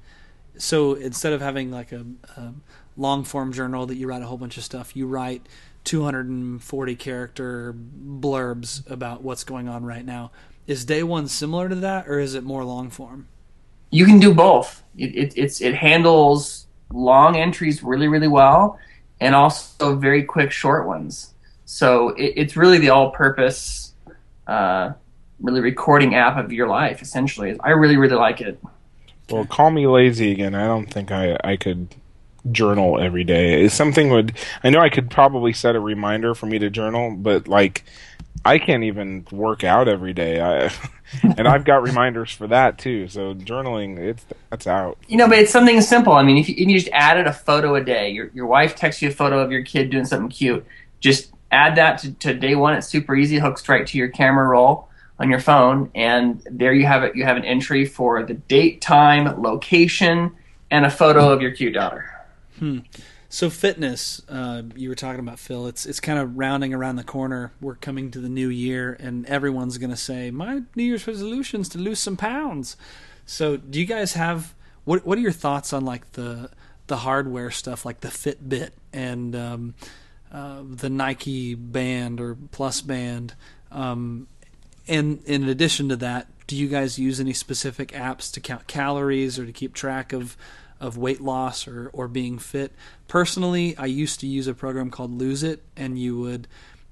[0.58, 2.54] so instead of having like a, a
[2.96, 5.48] long form journal that you write a whole bunch of stuff, you write
[5.84, 10.32] 240 character blurbs about what's going on right now.
[10.66, 13.28] Is day one similar to that, or is it more long form?
[13.90, 14.82] You can do both.
[14.96, 18.78] It, it, it's it handles long entries really really well,
[19.20, 21.33] and also very quick short ones.
[21.64, 23.94] So it, it's really the all purpose,
[24.46, 24.92] uh,
[25.40, 27.02] really recording app of your life.
[27.02, 28.60] Essentially, I really really like it.
[29.30, 30.54] Well, call me lazy again.
[30.54, 31.94] I don't think I I could
[32.50, 33.68] journal every day.
[33.68, 37.48] Something would I know I could probably set a reminder for me to journal, but
[37.48, 37.84] like
[38.44, 40.40] I can't even work out every day.
[40.40, 40.70] I
[41.22, 43.08] and I've got reminders for that too.
[43.08, 44.98] So journaling, it's that's out.
[45.08, 46.12] You know, but it's something simple.
[46.12, 48.76] I mean, if you, if you just added a photo a day, your your wife
[48.76, 50.64] texts you a photo of your kid doing something cute,
[51.00, 52.74] just add that to, to day one.
[52.74, 53.38] It's super easy.
[53.38, 54.88] Hooks right to your camera roll
[55.18, 57.14] on your phone, and there you have it.
[57.14, 60.32] You have an entry for the date, time, location,
[60.70, 62.10] and a photo of your cute daughter.
[62.58, 62.80] Hmm.
[63.28, 65.66] So fitness, uh, you were talking about Phil.
[65.66, 67.52] It's it's kind of rounding around the corner.
[67.60, 71.60] We're coming to the new year, and everyone's going to say, "My New Year's resolution
[71.60, 72.76] is to lose some pounds."
[73.26, 75.04] So, do you guys have what?
[75.06, 76.50] What are your thoughts on like the
[76.86, 79.74] the hardware stuff, like the Fitbit and um,
[80.34, 83.34] uh, the Nike Band or Plus Band?
[83.72, 84.26] Um,
[84.86, 89.38] and in addition to that, do you guys use any specific apps to count calories
[89.38, 90.36] or to keep track of
[90.80, 92.72] of weight loss or or being fit.
[93.08, 96.46] Personally, I used to use a program called Lose It, and you would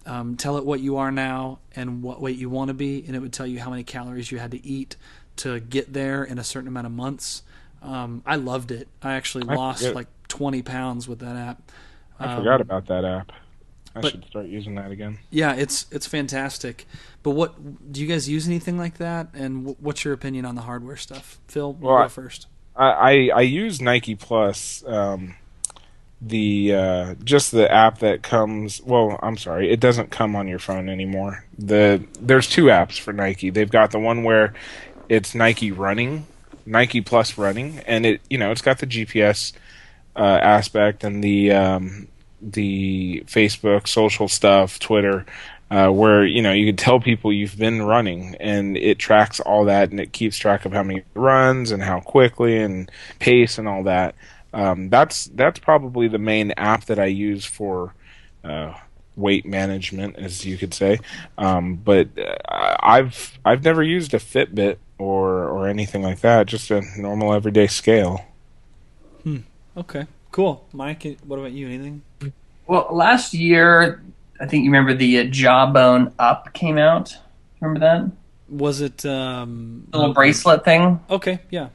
[0.06, 3.14] um, tell it what you are now and what weight you want to be, and
[3.14, 4.96] it would tell you how many calories you had to eat
[5.36, 7.42] to get there in a certain amount of months.
[7.82, 8.88] Um, I loved it.
[9.02, 11.70] I actually lost like 20 pounds with that app.
[12.22, 13.32] I Um, forgot about that app.
[13.94, 15.18] I but- should start using that again.
[15.30, 16.86] Yeah, it's it's fantastic.
[17.22, 19.28] But what do you guys use anything like that?
[19.34, 21.38] And wh- what's your opinion on the hardware stuff?
[21.48, 22.46] Phil, you Well, go I- first.
[22.74, 25.34] I, I, I use Nike Plus, um,
[26.22, 28.80] the uh, just the app that comes.
[28.82, 31.44] Well, I'm sorry, it doesn't come on your phone anymore.
[31.58, 33.50] The there's two apps for Nike.
[33.50, 34.54] They've got the one where
[35.10, 36.26] it's Nike Running,
[36.64, 39.52] Nike Plus Running, and it you know it's got the GPS
[40.16, 42.08] uh, aspect and the um,
[42.42, 45.24] the Facebook social stuff, Twitter.
[45.70, 49.64] Uh, where you know you can tell people you've been running, and it tracks all
[49.64, 53.66] that, and it keeps track of how many runs and how quickly and pace and
[53.66, 54.14] all that.
[54.52, 57.94] Um, that's that's probably the main app that I use for
[58.44, 58.74] uh,
[59.16, 60.98] weight management, as you could say.
[61.38, 66.46] Um, but uh, I've I've never used a Fitbit or or anything like that.
[66.46, 68.24] Just a normal everyday scale.
[69.22, 69.38] Hmm.
[69.76, 70.66] Okay, cool.
[70.72, 71.68] Mike, what about you?
[71.68, 72.02] Anything?
[72.66, 74.02] Well, last year,
[74.40, 77.16] I think you remember the uh, Jawbone Up came out.
[77.60, 78.10] Remember that
[78.48, 80.98] Was it um, the little bracelet thing?
[81.08, 81.68] Okay, yeah.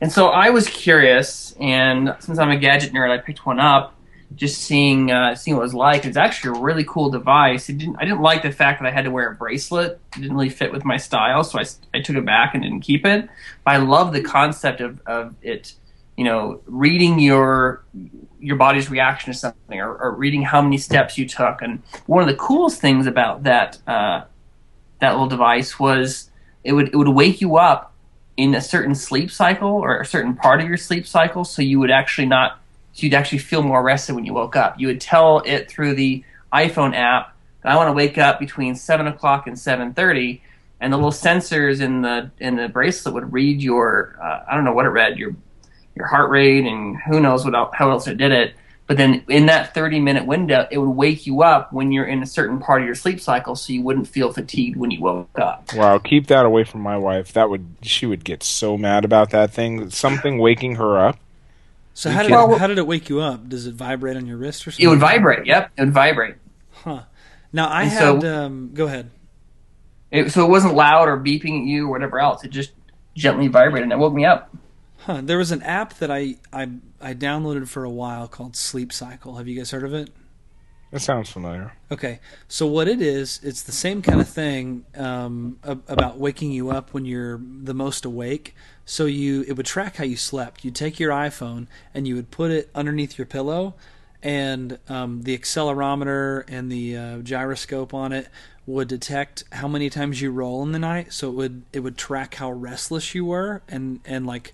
[0.00, 3.96] And so I was curious, and since I'm a gadget nerd, I picked one up,
[4.36, 6.04] just seeing uh, seeing what it was like.
[6.04, 7.68] It's actually a really cool device.
[7.68, 10.00] It didn't I didn't like the fact that I had to wear a bracelet.
[10.14, 12.80] It didn't really fit with my style, so I, I took it back and didn't
[12.80, 13.28] keep it.
[13.64, 15.74] But I love the concept of, of it,
[16.18, 17.84] you know, reading your
[18.40, 21.62] your body's reaction to something, or, or reading how many steps you took.
[21.62, 24.24] And one of the coolest things about that uh,
[24.98, 26.28] that little device was
[26.64, 27.94] it would it would wake you up
[28.36, 31.44] in a certain sleep cycle or a certain part of your sleep cycle.
[31.44, 32.58] So you would actually not
[32.94, 34.74] so you'd actually feel more rested when you woke up.
[34.80, 38.74] You would tell it through the iphone app that i want to wake up between
[38.74, 40.40] 7 o'clock and 7.30
[40.80, 44.64] and the little sensors in the in the bracelet would read your uh, i don't
[44.64, 45.36] know what it read your
[45.98, 48.54] your heart rate and who knows what el- how else it did it
[48.86, 52.22] but then in that 30 minute window it would wake you up when you're in
[52.22, 55.28] a certain part of your sleep cycle so you wouldn't feel fatigued when you woke
[55.38, 57.32] up Wow, keep that away from my wife.
[57.34, 59.90] That would she would get so mad about that thing.
[59.90, 61.18] Something waking her up.
[61.94, 63.48] So how did Well, it, how did it wake you up?
[63.48, 64.86] Does it vibrate on your wrist or something?
[64.86, 66.36] it would vibrate yep it would vibrate
[66.72, 67.02] Huh.
[67.52, 68.22] Now I And had.
[68.22, 69.10] so- um, go ahead.
[70.10, 72.42] It, so it wasn't loud or beeping at you or whatever else.
[72.44, 72.70] It just
[73.14, 74.48] gently vibrated and it woke me up.
[75.08, 75.22] Huh.
[75.24, 76.68] There was an app that I, I
[77.00, 79.36] I downloaded for a while called Sleep Cycle.
[79.36, 80.10] Have you guys heard of it?
[80.90, 81.72] That sounds familiar.
[81.90, 86.70] Okay, so what it is, it's the same kind of thing um, about waking you
[86.70, 88.54] up when you're the most awake.
[88.84, 90.62] So you, it would track how you slept.
[90.62, 93.76] You'd take your iPhone and you would put it underneath your pillow,
[94.22, 98.28] and um, the accelerometer and the uh, gyroscope on it
[98.66, 101.14] would detect how many times you roll in the night.
[101.14, 104.52] So it would it would track how restless you were and and like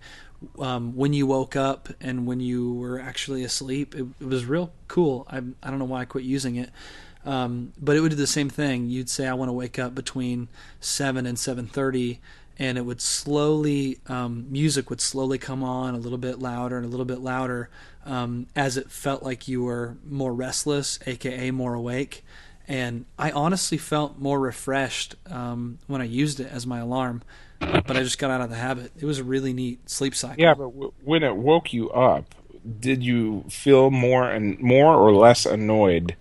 [0.59, 3.95] um, when you woke up and when you were actually asleep.
[3.95, 5.27] It, it was real cool.
[5.31, 6.71] I I don't know why I quit using it,
[7.25, 8.89] um, but it would do the same thing.
[8.89, 10.49] You'd say I want to wake up between
[10.81, 12.21] seven and seven thirty,
[12.59, 16.87] and it would slowly um, music would slowly come on a little bit louder and
[16.87, 17.69] a little bit louder
[18.05, 22.25] um, as it felt like you were more restless, aka more awake.
[22.67, 27.23] And I honestly felt more refreshed um, when I used it as my alarm,
[27.87, 28.93] but I just got out of the habit.
[28.99, 30.43] It was a really neat sleep cycle.
[30.43, 32.35] Yeah, but w- when it woke you up,
[32.81, 36.17] did you feel more and more or less annoyed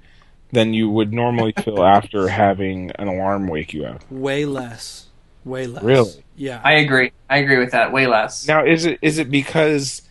[0.51, 4.03] than you would normally feel after having an alarm wake you up?
[4.11, 5.07] Way less.
[5.45, 5.83] Way less.
[5.83, 6.23] Really?
[6.35, 6.61] Yeah.
[6.63, 7.11] I agree.
[7.29, 7.91] I agree with that.
[7.91, 8.47] Way less.
[8.47, 10.01] Now, is it is it because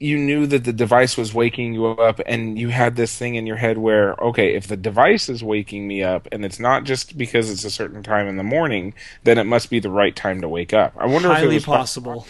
[0.00, 3.46] you knew that the device was waking you up and you had this thing in
[3.46, 7.18] your head where okay, if the device is waking me up and it's not just
[7.18, 10.40] because it's a certain time in the morning, then it must be the right time
[10.40, 10.94] to wake up.
[10.96, 12.26] I wonder if it highly was possible.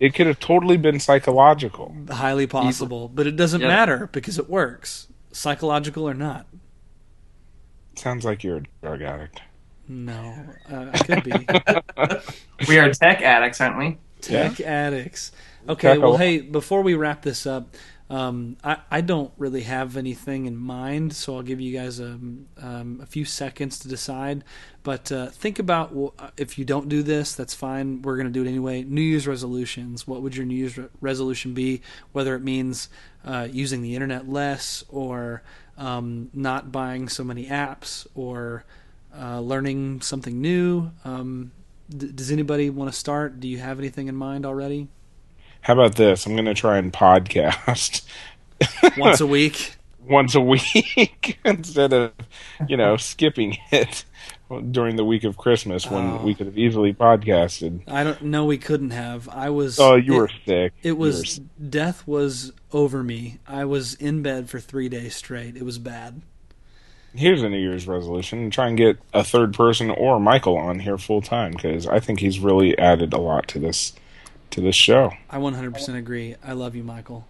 [0.00, 1.94] It could have totally been psychological.
[2.10, 3.08] Highly possible.
[3.08, 3.68] But it doesn't Yeah.
[3.68, 5.06] matter because it works.
[5.32, 6.46] Psychological or not.
[7.96, 9.40] Sounds like you're a drug addict.
[9.88, 10.34] No.
[10.70, 11.32] Uh, I could be.
[12.68, 13.98] we are tech addicts, aren't we?
[14.20, 15.32] Tech addicts.
[15.68, 17.74] Okay, well, hey, before we wrap this up,
[18.10, 22.18] um, I, I don't really have anything in mind, so I'll give you guys a,
[22.60, 24.44] um, a few seconds to decide.
[24.82, 28.02] But uh, think about wh- if you don't do this, that's fine.
[28.02, 28.82] We're going to do it anyway.
[28.82, 30.06] New Year's resolutions.
[30.06, 31.80] What would your New Year's re- resolution be?
[32.12, 32.90] Whether it means
[33.24, 35.42] uh, using the internet less, or
[35.78, 38.64] um, not buying so many apps, or
[39.18, 40.90] uh, learning something new.
[41.06, 41.52] Um,
[41.88, 43.40] d- does anybody want to start?
[43.40, 44.88] Do you have anything in mind already?
[45.64, 46.26] How about this?
[46.26, 48.02] I'm going to try and podcast
[48.98, 49.76] Once a week.
[50.06, 52.12] once a week instead of,
[52.68, 54.04] you know, skipping it
[54.70, 56.22] during the week of Christmas when Oh.
[56.22, 57.80] we could have easily podcasted.
[57.88, 58.44] I don't know.
[58.44, 59.28] We couldn't have.
[59.30, 59.80] I was.
[59.80, 60.72] Oh, you it- were sick.
[60.82, 63.38] It was were death was over me.
[63.46, 65.56] I was in bed for three days straight.
[65.56, 66.20] It was bad.
[67.16, 70.98] Here's a New Year's resolution: try and get a third person or Michael on here
[70.98, 73.92] full time because I think he's really added a lot to this
[74.50, 75.12] to this show.
[75.30, 76.36] I 100% agree.
[76.44, 77.26] I love you, Michael.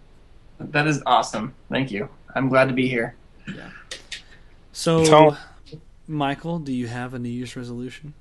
[0.59, 1.53] That is awesome.
[1.69, 2.09] Thank you.
[2.35, 3.15] I'm glad to be here.
[3.47, 3.69] Yeah.
[4.71, 5.37] So, Tell-
[6.07, 8.13] Michael, do you have a New Year's resolution?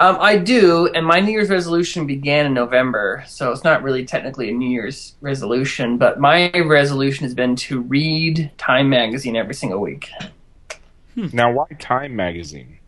[0.00, 4.04] Um, I do, and my New Year's resolution began in November, so it's not really
[4.04, 9.54] technically a New Year's resolution, but my resolution has been to read Time magazine every
[9.54, 10.10] single week.
[11.14, 12.78] Now, why Time Magazine?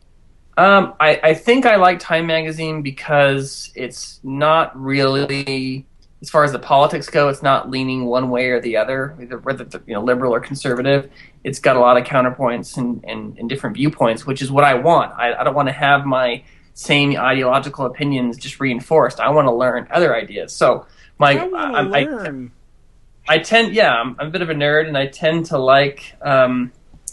[0.56, 5.86] Um, I, I think I like Time magazine because it's not really,
[6.22, 9.38] as far as the politics go, it's not leaning one way or the other, either
[9.38, 11.10] whether you know liberal or conservative.
[11.44, 14.74] It's got a lot of counterpoints and, and, and different viewpoints, which is what I
[14.74, 15.12] want.
[15.12, 16.42] I, I don't want to have my
[16.72, 19.20] same ideological opinions just reinforced.
[19.20, 20.52] I want to learn other ideas.
[20.52, 20.86] So
[21.18, 22.52] my I, I, learn.
[23.28, 26.14] I tend, yeah, I'm, I'm a bit of a nerd, and I tend to like
[26.22, 26.72] um,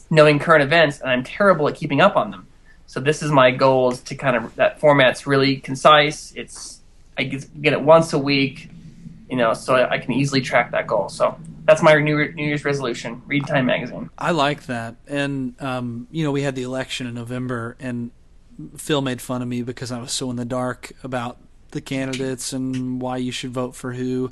[0.10, 2.48] knowing current events, and I'm terrible at keeping up on them.
[2.88, 6.34] So this is my goal: is to kind of that format's really concise.
[6.36, 6.80] It's
[7.18, 8.70] I get, it once a week,
[9.30, 11.10] you know, so I, I can easily track that goal.
[11.10, 14.10] So that's my New, New Year's resolution: read Time magazine.
[14.18, 14.96] I like that.
[15.08, 18.12] And, um, you know, we had the election in November, and
[18.78, 21.38] Phil made fun of me because I was so in the dark about
[21.72, 24.32] the candidates and why you should vote for who.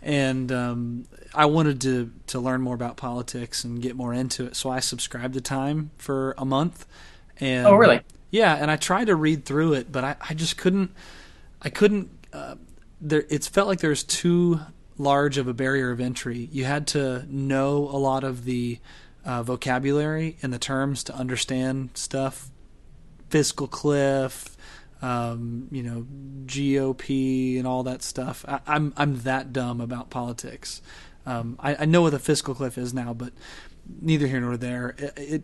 [0.00, 4.56] And um, I wanted to, to learn more about politics and get more into it.
[4.56, 6.86] So I subscribed to Time for a month.
[7.40, 8.00] And Oh, really?
[8.30, 10.90] Yeah, and I tried to read through it, but I, I just couldn't.
[11.62, 12.10] I couldn't.
[12.32, 12.56] Uh,
[13.00, 14.60] there, it felt like there was too
[14.98, 16.48] large of a barrier of entry.
[16.52, 18.78] You had to know a lot of the
[19.24, 22.50] uh, vocabulary and the terms to understand stuff.
[23.30, 24.56] Fiscal cliff,
[25.02, 26.06] um, you know,
[26.46, 28.44] GOP and all that stuff.
[28.48, 30.82] I, I'm I'm that dumb about politics.
[31.26, 33.32] Um, I, I know what a fiscal cliff is now, but
[34.00, 34.94] neither here nor there.
[34.98, 35.42] It, it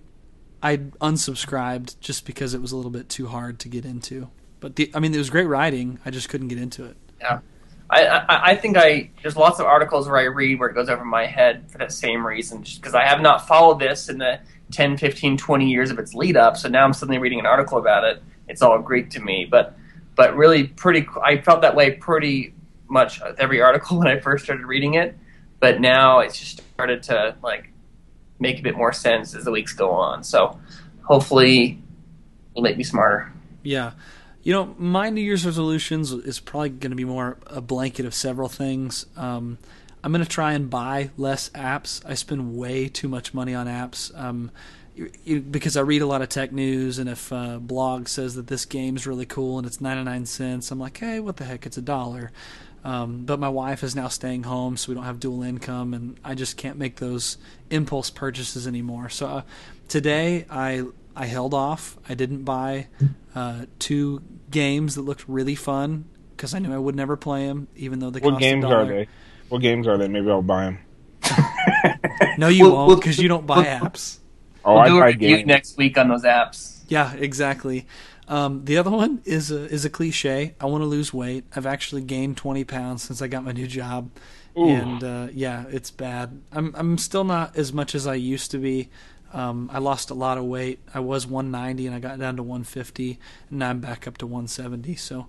[0.65, 4.31] I unsubscribed just because it was a little bit too hard to get into.
[4.61, 5.99] But the, I mean, it was great writing.
[6.07, 6.97] I just couldn't get into it.
[7.21, 7.41] Yeah.
[7.91, 10.89] I, I, I think I there's lots of articles where I read where it goes
[10.89, 14.17] over my head for that same reason, just because I have not followed this in
[14.17, 14.41] the
[14.73, 16.57] 10, 15, 20 years of its lead up.
[16.57, 18.23] So now I'm suddenly reading an article about it.
[18.49, 19.77] It's all Greek to me, but
[20.17, 21.07] but really pretty.
[21.23, 22.55] I felt that way pretty
[22.89, 25.15] much with every article when I first started reading it,
[25.61, 27.71] but now it's just started to like
[28.45, 30.23] make a bit more sense as the weeks go on.
[30.23, 30.61] So
[31.03, 31.79] hopefully
[32.53, 33.33] it'll make me smarter.
[33.63, 33.93] Yeah.
[34.43, 38.15] You know, my New Year's resolutions is probably going to be more a blanket of
[38.15, 39.07] several things.
[39.17, 39.59] Um,
[40.03, 42.05] I'm going to try and buy less apps.
[42.07, 44.51] I spend way too much money on apps um,
[45.51, 48.67] because I read a lot of tech news, and if a blog says that this
[48.67, 51.65] game's really cool and it's 99 cents, I'm like, hey, what the heck?
[51.65, 52.33] It's a dollar.
[52.85, 56.19] Um, but my wife is now staying home, so we don't have dual income, and
[56.23, 57.39] I just can't make those
[57.71, 59.09] impulse purchases anymore.
[59.09, 59.43] So uh,
[59.89, 60.85] today, I
[61.17, 61.97] I held off.
[62.09, 62.89] I didn't buy
[63.35, 66.05] uh, two games that looked really fun
[66.37, 68.67] because I knew I would never play them, even though they What cost games a
[68.67, 68.87] are dollar.
[68.87, 69.09] they?
[69.49, 70.09] What games are they?
[70.09, 70.79] Maybe I'll buy them.
[72.39, 74.19] No, you We'll- won't we'll- because you don't buy we'll- apps.
[74.65, 75.47] Oh, we'll I do a buy review games.
[75.47, 76.81] next week on those apps.
[76.89, 77.87] Yeah, exactly.
[78.27, 80.55] Um, the other one is a is a cliche.
[80.61, 81.45] I want to lose weight.
[81.55, 84.11] I've actually gained twenty pounds since I got my new job,
[84.59, 84.69] Ooh.
[84.69, 86.41] and uh, yeah, it's bad.
[86.53, 88.89] I'm I'm still not as much as I used to be.
[89.33, 90.79] Um, I lost a lot of weight.
[90.95, 93.19] I was 190 and I got down to 150,
[93.51, 94.95] and now I'm back up to 170.
[94.95, 95.27] So,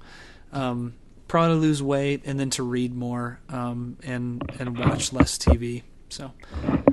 [0.54, 0.94] um,
[1.28, 5.82] probably to lose weight and then to read more um, and and watch less TV.
[6.10, 6.32] So,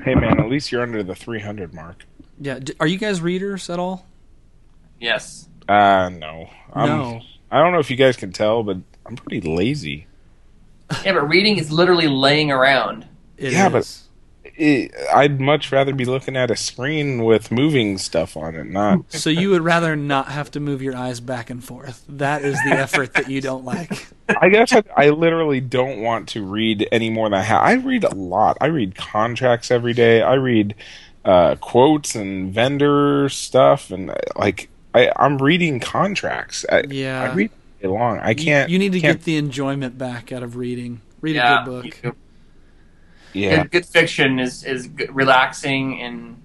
[0.03, 2.07] Hey man, at least you're under the 300 mark.
[2.41, 4.07] yeah, are you guys readers at all?
[4.99, 5.49] Yes.
[5.69, 6.49] Uh no.
[6.73, 7.21] I'm, No.
[7.51, 10.07] I don't know if you guys can tell, but I'm pretty lazy.
[11.05, 13.07] Yeah, but reading is literally laying around.
[13.37, 13.99] It Yeah, but-
[14.55, 19.01] It, I'd much rather be looking at a screen with moving stuff on it, not.
[19.11, 22.05] So you would rather not have to move your eyes back and forth.
[22.09, 24.07] That is the effort that you don't like.
[24.29, 27.63] I guess I, I literally don't want to read any more than I have.
[27.63, 28.59] I read a lot.
[28.61, 30.21] I read contracts every day.
[30.23, 30.75] I read
[31.25, 36.65] uh, quotes and vendor stuff, and like I, I'm reading contracts.
[36.71, 37.23] I, Yeah.
[37.23, 38.19] I read it long.
[38.19, 38.71] I can't.
[38.71, 41.01] You, need to can't- get the enjoyment back out of reading.
[41.21, 42.17] Read yeah, a good book.
[43.33, 46.43] Yeah, Good, good fiction is is good, relaxing and.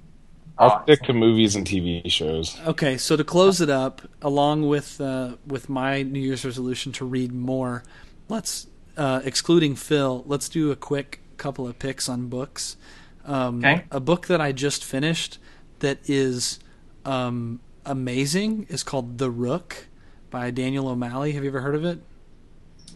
[0.59, 2.59] I'll oh, stick to movies and TV shows.
[2.65, 7.05] Okay, so to close it up, along with uh, with my New Year's resolution to
[7.05, 7.83] read more,
[8.29, 12.77] let's uh, excluding Phil, let's do a quick couple of picks on books.
[13.25, 13.83] Um, Okay.
[13.91, 15.37] A book that I just finished
[15.79, 16.59] that is
[17.05, 19.87] um, amazing is called The Rook
[20.29, 21.31] by Daniel O'Malley.
[21.31, 21.99] Have you ever heard of it?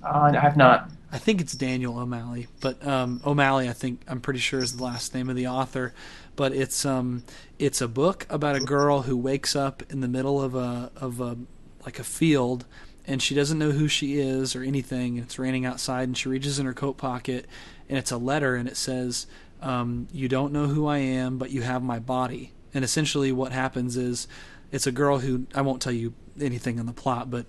[0.03, 0.91] Uh, I have not.
[1.11, 4.83] I think it's Daniel O'Malley, but um, O'Malley, I think I'm pretty sure is the
[4.83, 5.93] last name of the author.
[6.35, 7.23] But it's um,
[7.59, 11.19] it's a book about a girl who wakes up in the middle of a of
[11.19, 11.37] a
[11.85, 12.65] like a field,
[13.05, 15.17] and she doesn't know who she is or anything.
[15.17, 17.45] And it's raining outside, and she reaches in her coat pocket,
[17.89, 19.27] and it's a letter, and it says,
[19.61, 23.51] um, "You don't know who I am, but you have my body." And essentially, what
[23.51, 24.29] happens is,
[24.71, 27.45] it's a girl who I won't tell you anything in the plot, but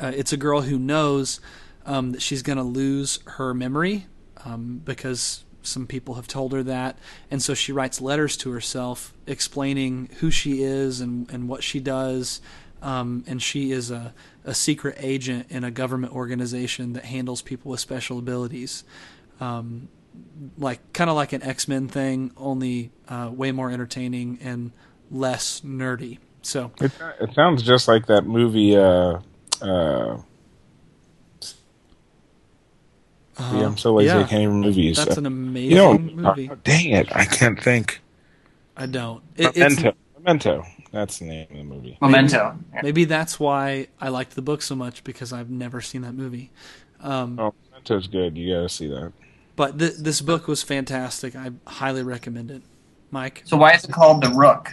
[0.00, 1.40] uh, it's a girl who knows
[1.86, 4.06] um, that she's going to lose her memory
[4.44, 6.98] um, because some people have told her that,
[7.30, 11.80] and so she writes letters to herself explaining who she is and, and what she
[11.80, 12.40] does.
[12.82, 17.70] Um, and she is a, a secret agent in a government organization that handles people
[17.70, 18.84] with special abilities.
[19.38, 19.88] Um,
[20.56, 24.72] like kind of like an X Men thing, only uh, way more entertaining and
[25.10, 26.18] less nerdy.
[26.42, 28.76] So It, it sounds just like that movie.
[28.76, 29.20] Uh,
[29.62, 30.18] uh,
[33.38, 34.26] yeah, I'm so lazy I yeah.
[34.26, 34.96] can't even movies.
[34.96, 36.50] that's an Uh, amazing you know, movie.
[36.50, 38.00] uh, dang it, I can't think.
[38.76, 39.22] I don't.
[39.36, 39.94] It, it's, Memento.
[40.18, 40.64] Memento.
[40.92, 41.98] That's the name of the movie.
[42.00, 42.58] Memento.
[42.74, 42.80] Yeah.
[42.82, 46.50] maybe that's why I liked the book so much because I've never seen that movie.
[47.00, 48.36] Um, Oh, Memento's good.
[48.36, 49.12] You got to see that.
[49.56, 51.34] But th- this book was fantastic.
[51.36, 52.62] I highly recommend it.
[53.12, 54.70] Mike, So why is it called the Rook?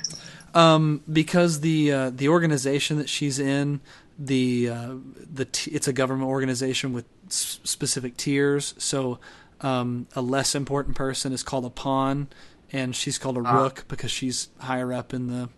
[0.58, 3.80] Um, because the uh, the organization that she's in,
[4.18, 4.95] the uh,
[5.34, 8.74] the t- it's a government organization with s- specific tiers.
[8.78, 9.20] So
[9.62, 12.28] um, a less important person is called a pawn,
[12.72, 13.62] and she's called a Ah.
[13.62, 15.49] rook because she's higher up in the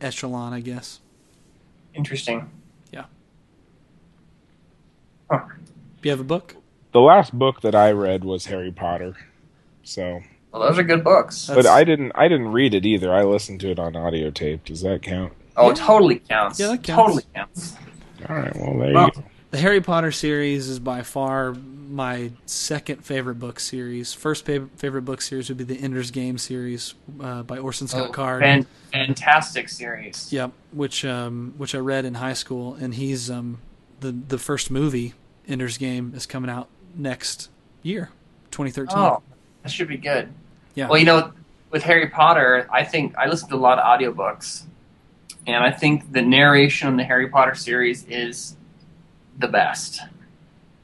[0.00, 1.00] echelon, I guess.
[1.94, 2.48] Interesting.
[2.92, 3.04] Yeah.
[5.30, 5.44] Huh.
[5.48, 6.56] Do you have a book?
[6.92, 9.16] The last book that I read was Harry Potter.
[9.82, 10.20] So,
[10.58, 11.46] Well, those are good books.
[11.46, 12.12] That's- but I didn't.
[12.14, 13.12] I didn't read it either.
[13.14, 14.64] I listened to it on audio tape.
[14.64, 15.32] Does that count?
[15.56, 16.58] Oh, it totally counts.
[16.60, 17.02] Yeah, that counts.
[17.02, 17.74] Totally counts.
[18.28, 18.54] All right.
[18.56, 19.24] Well, there Well, you go.
[19.52, 21.54] The Harry Potter series is by far
[21.88, 24.12] my second favorite book series.
[24.12, 28.08] First fa- favorite book series would be the Ender's Game series uh, by Orson Scott
[28.08, 28.42] Oh, Card.
[28.42, 30.32] fan- fantastic series.
[30.32, 33.58] Yep, which um, which I read in high school, and he's um,
[34.00, 35.14] the the first movie
[35.46, 37.48] Ender's Game is coming out next
[37.82, 38.10] year,
[38.50, 38.98] 2013.
[38.98, 39.22] Oh,
[39.62, 40.28] that should be good.
[40.76, 40.88] Yeah.
[40.88, 41.32] Well, you know,
[41.70, 44.62] with Harry Potter, I think I listen to a lot of audiobooks,
[45.46, 48.56] and I think the narration in the Harry Potter series is
[49.36, 50.00] the best.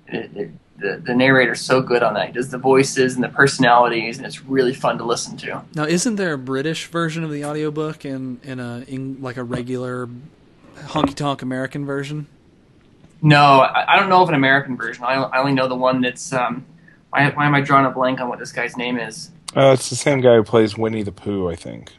[0.08, 2.26] It, it, the, the narrator's so good on that.
[2.26, 5.62] He does the voices and the personalities, and it's really fun to listen to.
[5.74, 9.44] Now, isn't there a British version of the audiobook and and a in, like a
[9.44, 10.08] regular
[10.76, 12.26] honky tonk American version?
[13.20, 15.04] No, I, I don't know of an American version.
[15.04, 16.32] I, I only know the one that's.
[16.32, 16.64] Um,
[17.10, 19.30] why, why am I drawing a blank on what this guy's name is?
[19.54, 21.92] Uh, it's the same guy who plays Winnie the Pooh, I think.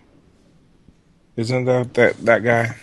[1.35, 2.75] Isn't that that that guy?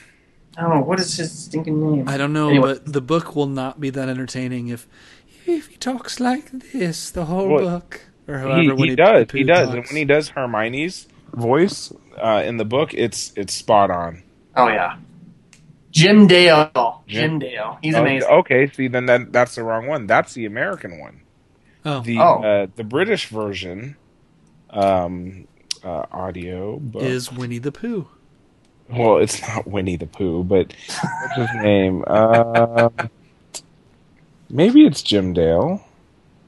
[0.58, 2.08] Oh, what is his stinking name?
[2.08, 2.74] I don't know, Anyway.
[2.74, 4.86] but the book will not be that entertaining if
[5.46, 9.26] if he talks like this the whole Well, book or He, however he Winnie does.
[9.26, 9.68] the He Pooh does.
[9.68, 11.92] And when he does Hermione's voice
[12.22, 14.22] uh, in the book, it's it's spot on.
[14.56, 14.96] Oh yeah,
[15.90, 16.70] Jim Dale.
[17.06, 17.78] Jim- Jim Dale.
[17.82, 18.28] He's Oh, amazing.
[18.28, 20.06] Okay, see, then that, that's the wrong one.
[20.06, 21.20] That's the American one.
[21.84, 22.42] oh, The Oh.
[22.42, 23.96] uh, the British version,
[24.70, 25.46] um,
[25.84, 27.02] uh, audio book.
[27.02, 28.06] is Winnie the Pooh.
[28.90, 32.04] well, it's not Winnie the Pooh, but what's his name?
[32.06, 32.90] Uh,
[34.48, 35.84] maybe it's Jim Dale.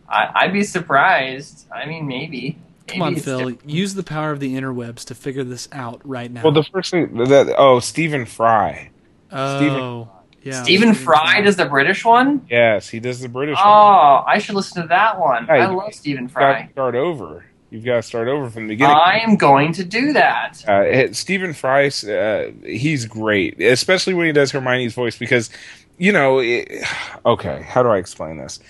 [0.09, 1.67] I, I'd be surprised.
[1.75, 2.59] I mean, maybe.
[2.89, 3.39] Come Maybe on, Phil.
[3.39, 3.71] different.
[3.71, 6.43] Use the power of the interwebs to figure this out right now.
[6.43, 8.91] Well, the first thing that oh, Stephen Fry.
[9.31, 10.09] oh,
[10.43, 10.63] yeah.
[10.63, 12.45] Stephen Fry does the British one.
[12.51, 13.65] Yes, he does the British one.
[13.65, 15.47] Oh, I should listen to that one.
[15.47, 16.69] Yeah, I love Stephen Fry.
[16.73, 17.45] start over.
[17.73, 18.95] You've got to start over from the beginning.
[18.95, 20.63] I am going to do that.
[20.69, 25.49] Uh, Stephen Fry, uh, he's great, especially when he does Hermione's voice because,
[25.97, 26.71] you know, it,
[27.25, 28.61] okay, how do I explain this?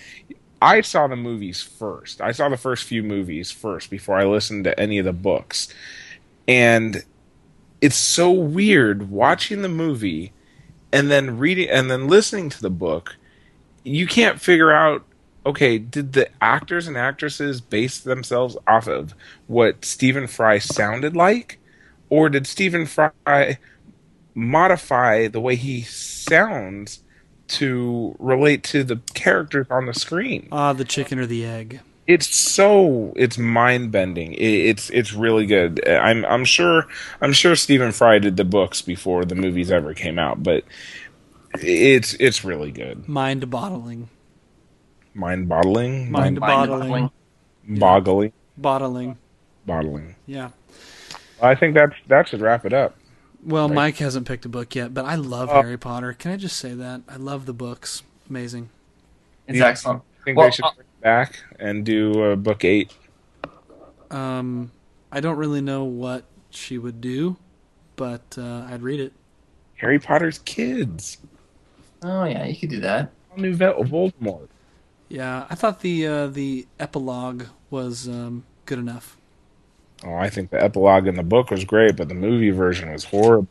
[0.61, 2.21] I saw the movies first.
[2.21, 5.67] I saw the first few movies first before I listened to any of the books.
[6.47, 7.03] And
[7.81, 10.31] it's so weird watching the movie
[10.93, 13.17] and then reading and then listening to the book.
[13.83, 15.03] You can't figure out
[15.45, 19.13] okay, did the actors and actresses base themselves off of
[19.47, 21.59] what Stephen Fry sounded like?
[22.09, 23.57] Or did Stephen Fry
[24.35, 27.03] modify the way he sounds
[27.47, 30.47] to relate to the characters on the screen?
[30.51, 31.81] Ah, the chicken or the egg.
[32.05, 34.33] It's so it's mind bending.
[34.37, 35.87] It's it's really good.
[35.87, 36.85] I'm I'm sure
[37.21, 40.65] I'm sure Stephen Fry did the books before the movies ever came out, but
[41.53, 43.07] it's it's really good.
[43.07, 44.09] Mind bottling.
[45.13, 47.09] Mind boggling, Mind boggling.
[47.67, 49.17] boggling, Bottling.
[49.65, 50.15] bottling.
[50.25, 50.49] Yeah.
[51.41, 52.95] I think that's that should wrap it up.
[53.45, 53.75] Well, Right.
[53.75, 55.61] Mike hasn't picked a book yet, but I love Oh.
[55.61, 56.13] Harry Potter.
[56.13, 57.01] Can I just say that?
[57.09, 58.03] I love the books.
[58.29, 58.69] Amazing.
[59.47, 59.67] It's Yeah.
[59.67, 60.01] excellent.
[60.21, 62.93] I think Well, they should uh, bring it back and do uh, book eight.
[64.09, 64.71] Um,
[65.11, 67.35] I don't really know what she would do,
[67.95, 69.11] but uh, I'd read it.
[69.75, 71.17] Harry Potter's kids.
[72.03, 73.11] Oh yeah, you could do that.
[73.35, 74.47] New vet of Voldemort.
[75.13, 79.15] Yeah, I thought the uh, the epilogue was um, good enough.
[80.03, 83.03] Oh, I think the epilogue in the book was great, but the movie version was
[83.05, 83.47] horrible.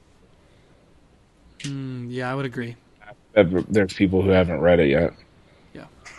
[1.61, 2.75] Mm, yeah, I would agree.
[3.35, 5.15] There's people who haven't read it yet.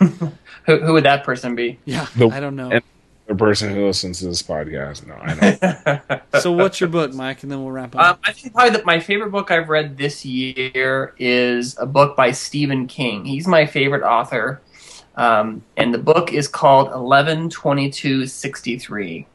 [0.66, 1.78] Who, who would that person be?
[1.84, 2.70] Yeah, The- I don't know.
[2.70, 2.82] and-
[3.28, 6.20] The person who listens to this podcast, no, I know.
[6.40, 7.42] so, what's your book, Mike?
[7.42, 8.20] And then we'll wrap Um, up.
[8.24, 12.32] I think probably that my favorite book I've read this year is a book by
[12.32, 13.24] Stephen King.
[13.24, 14.60] He's my favorite author,
[15.16, 19.26] um, and the book is called Eleven Twenty Two Sixty Three,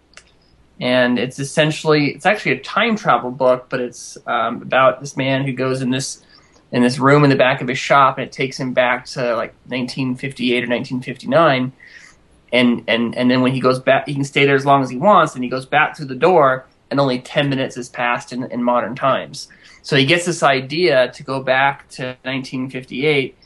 [0.80, 5.46] and it's essentially it's actually a time travel book, but it's um, about this man
[5.46, 6.24] who goes in this
[6.72, 9.36] in this room in the back of his shop, and it takes him back to
[9.36, 11.72] like 1958 or 1959.
[12.52, 14.90] And, and and then when he goes back, he can stay there as long as
[14.90, 15.36] he wants.
[15.36, 18.64] And he goes back through the door, and only 10 minutes has passed in, in
[18.64, 19.48] modern times.
[19.82, 23.38] So he gets this idea to go back to 1958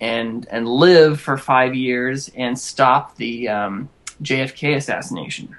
[0.00, 3.88] and and live for five years and stop the um,
[4.22, 5.56] JFK assassination.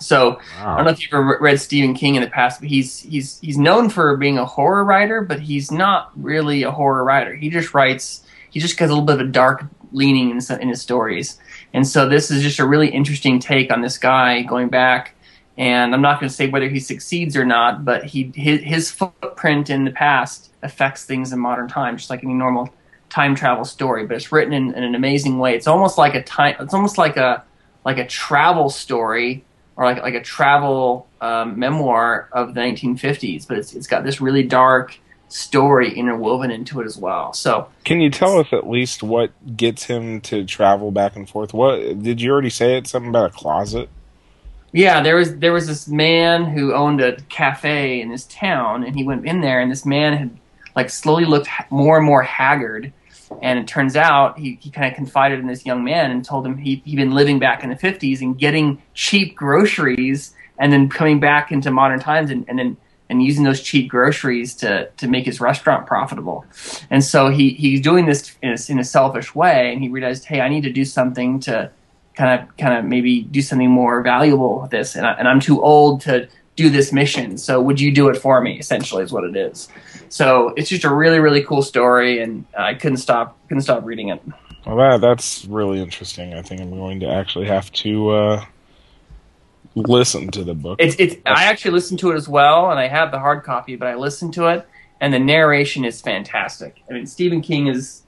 [0.00, 3.00] So I don't know if you've ever read Stephen King in the past, but he's
[3.00, 7.34] he's he's known for being a horror writer, but he's not really a horror writer.
[7.34, 8.24] He just writes.
[8.50, 11.38] He just has a little bit of a dark leaning in, some- in his stories,
[11.72, 15.14] and so this is just a really interesting take on this guy going back.
[15.58, 18.90] And I'm not going to say whether he succeeds or not, but he his, his
[18.90, 22.70] footprint in the past affects things in modern time, just like any normal
[23.10, 24.06] time travel story.
[24.06, 25.54] But it's written in, in an amazing way.
[25.54, 26.56] It's almost like a time.
[26.60, 27.44] It's almost like a
[27.84, 29.44] like a travel story
[29.76, 34.20] or like like a travel um, memoir of the 1950s, but it's it's got this
[34.20, 34.98] really dark
[35.28, 37.32] story interwoven into it as well.
[37.32, 41.54] So Can you tell us at least what gets him to travel back and forth?
[41.54, 42.76] What did you already say?
[42.76, 43.88] It something about a closet.
[44.72, 48.94] yeah, there was there was this man who owned a cafe in this town, and
[48.94, 50.38] he went in there, and this man had
[50.76, 52.92] like slowly looked more and more haggard.
[53.42, 56.46] And it turns out he, he kind of confided in this young man and told
[56.46, 60.88] him he, he'd been living back in the 50s and getting cheap groceries and then
[60.88, 62.76] coming back into modern times and, and then
[63.08, 66.44] and using those cheap groceries to, to make his restaurant profitable.
[66.90, 70.26] And so he, he's doing this in a, in a selfish way and he realized,
[70.26, 71.72] hey, I need to do something to
[72.14, 75.40] kind of kind of maybe do something more valuable with this and, I, and I'm
[75.40, 77.36] too old to do this mission.
[77.36, 78.58] So would you do it for me?
[78.58, 79.68] Essentially, is what it is.
[80.10, 84.08] So it's just a really really cool story, and I couldn't stop couldn't stop reading
[84.08, 84.20] it.
[84.66, 86.34] Well, that that's really interesting.
[86.34, 88.44] I think I'm going to actually have to uh,
[89.74, 90.80] listen to the book.
[90.80, 93.76] It's it's I actually listened to it as well, and I have the hard copy,
[93.76, 94.68] but I listened to it,
[95.00, 96.82] and the narration is fantastic.
[96.90, 98.02] I mean, Stephen King is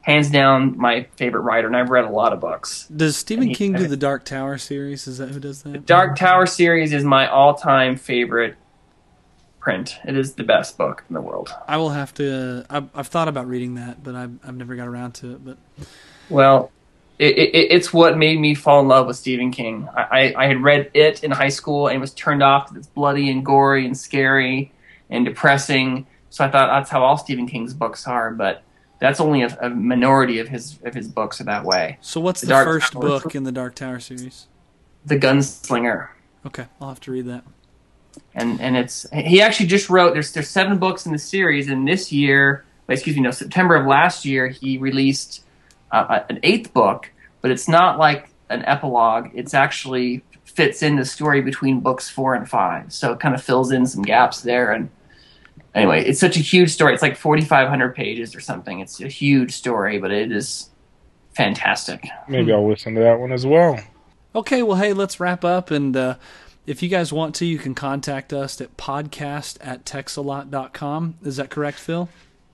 [0.00, 2.88] hands down my favorite writer, and I've read a lot of books.
[2.88, 5.06] Does Stephen he- King do the Dark Tower series?
[5.06, 5.72] Is that who does that?
[5.72, 8.56] The Dark Tower series is my all time favorite
[9.62, 9.96] print.
[10.04, 11.54] It is the best book in the world.
[11.68, 12.66] I will have to.
[12.68, 15.44] Uh, I've, I've thought about reading that, but I've, I've never got around to it.
[15.44, 15.56] But
[16.28, 16.72] Well,
[17.18, 19.88] it, it, it's what made me fall in love with Stephen King.
[19.96, 22.92] I, I, I had read it in high school and was turned off because it's
[22.92, 24.72] bloody and gory and scary
[25.08, 26.06] and depressing.
[26.30, 28.64] So I thought that's how all Stephen King's books are, but
[28.98, 31.98] that's only a, a minority of his of his books are that way.
[32.00, 33.02] so, what's The the, first Tower.
[33.02, 34.48] book in the Dark Tower series?
[35.04, 36.08] The Gunslinger.
[36.46, 37.44] Okay, I'll have to read that.
[38.34, 41.86] And and it's he actually just wrote there's there's seven books in the series and
[41.86, 45.44] this year excuse me no September of last year he released
[45.90, 47.10] uh, an eighth book
[47.40, 49.30] but it's not like an epilogue.
[49.34, 52.92] It's actually fits in the story between books four and five.
[52.92, 54.72] So it kind of fills in some gaps there.
[54.72, 54.90] And
[55.74, 56.94] anyway it's such a huge story.
[56.94, 58.80] It's like 4500 pages or something.
[58.80, 60.70] It's a huge story but it is
[61.34, 62.06] fantastic.
[62.28, 63.78] Maybe I'll listen to that one as well.
[64.34, 65.70] Okay, well, hey, let's wrap up.
[65.70, 66.16] And uh,
[66.66, 71.18] if you guys want to, you can contact us at podcast at texalot.com.
[71.22, 72.08] Is that correct, Phil?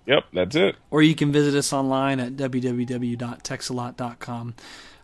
[0.06, 0.76] Yep, that's it.
[0.90, 4.54] Or you can visit us online at www.texalot.com.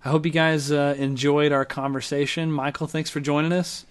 [0.04, 2.50] I hope you guys uh, enjoyed our conversation.
[2.52, 3.86] Michael, thanks for joining us.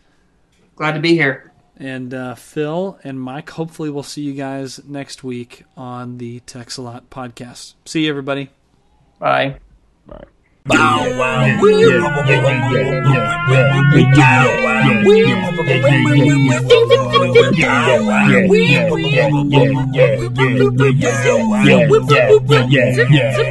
[0.75, 5.23] glad to be here And uh, Phil and Mike, hopefully, we'll see you guys next
[5.23, 7.73] week on the Texalot podcast.
[7.85, 8.49] See you, everybody.
[9.19, 9.57] bye
[10.07, 10.23] Bye.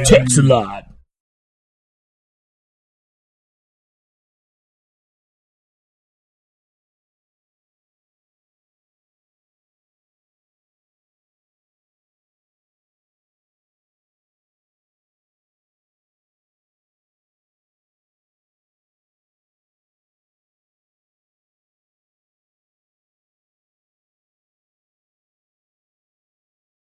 [0.05, 0.82] Text a lot.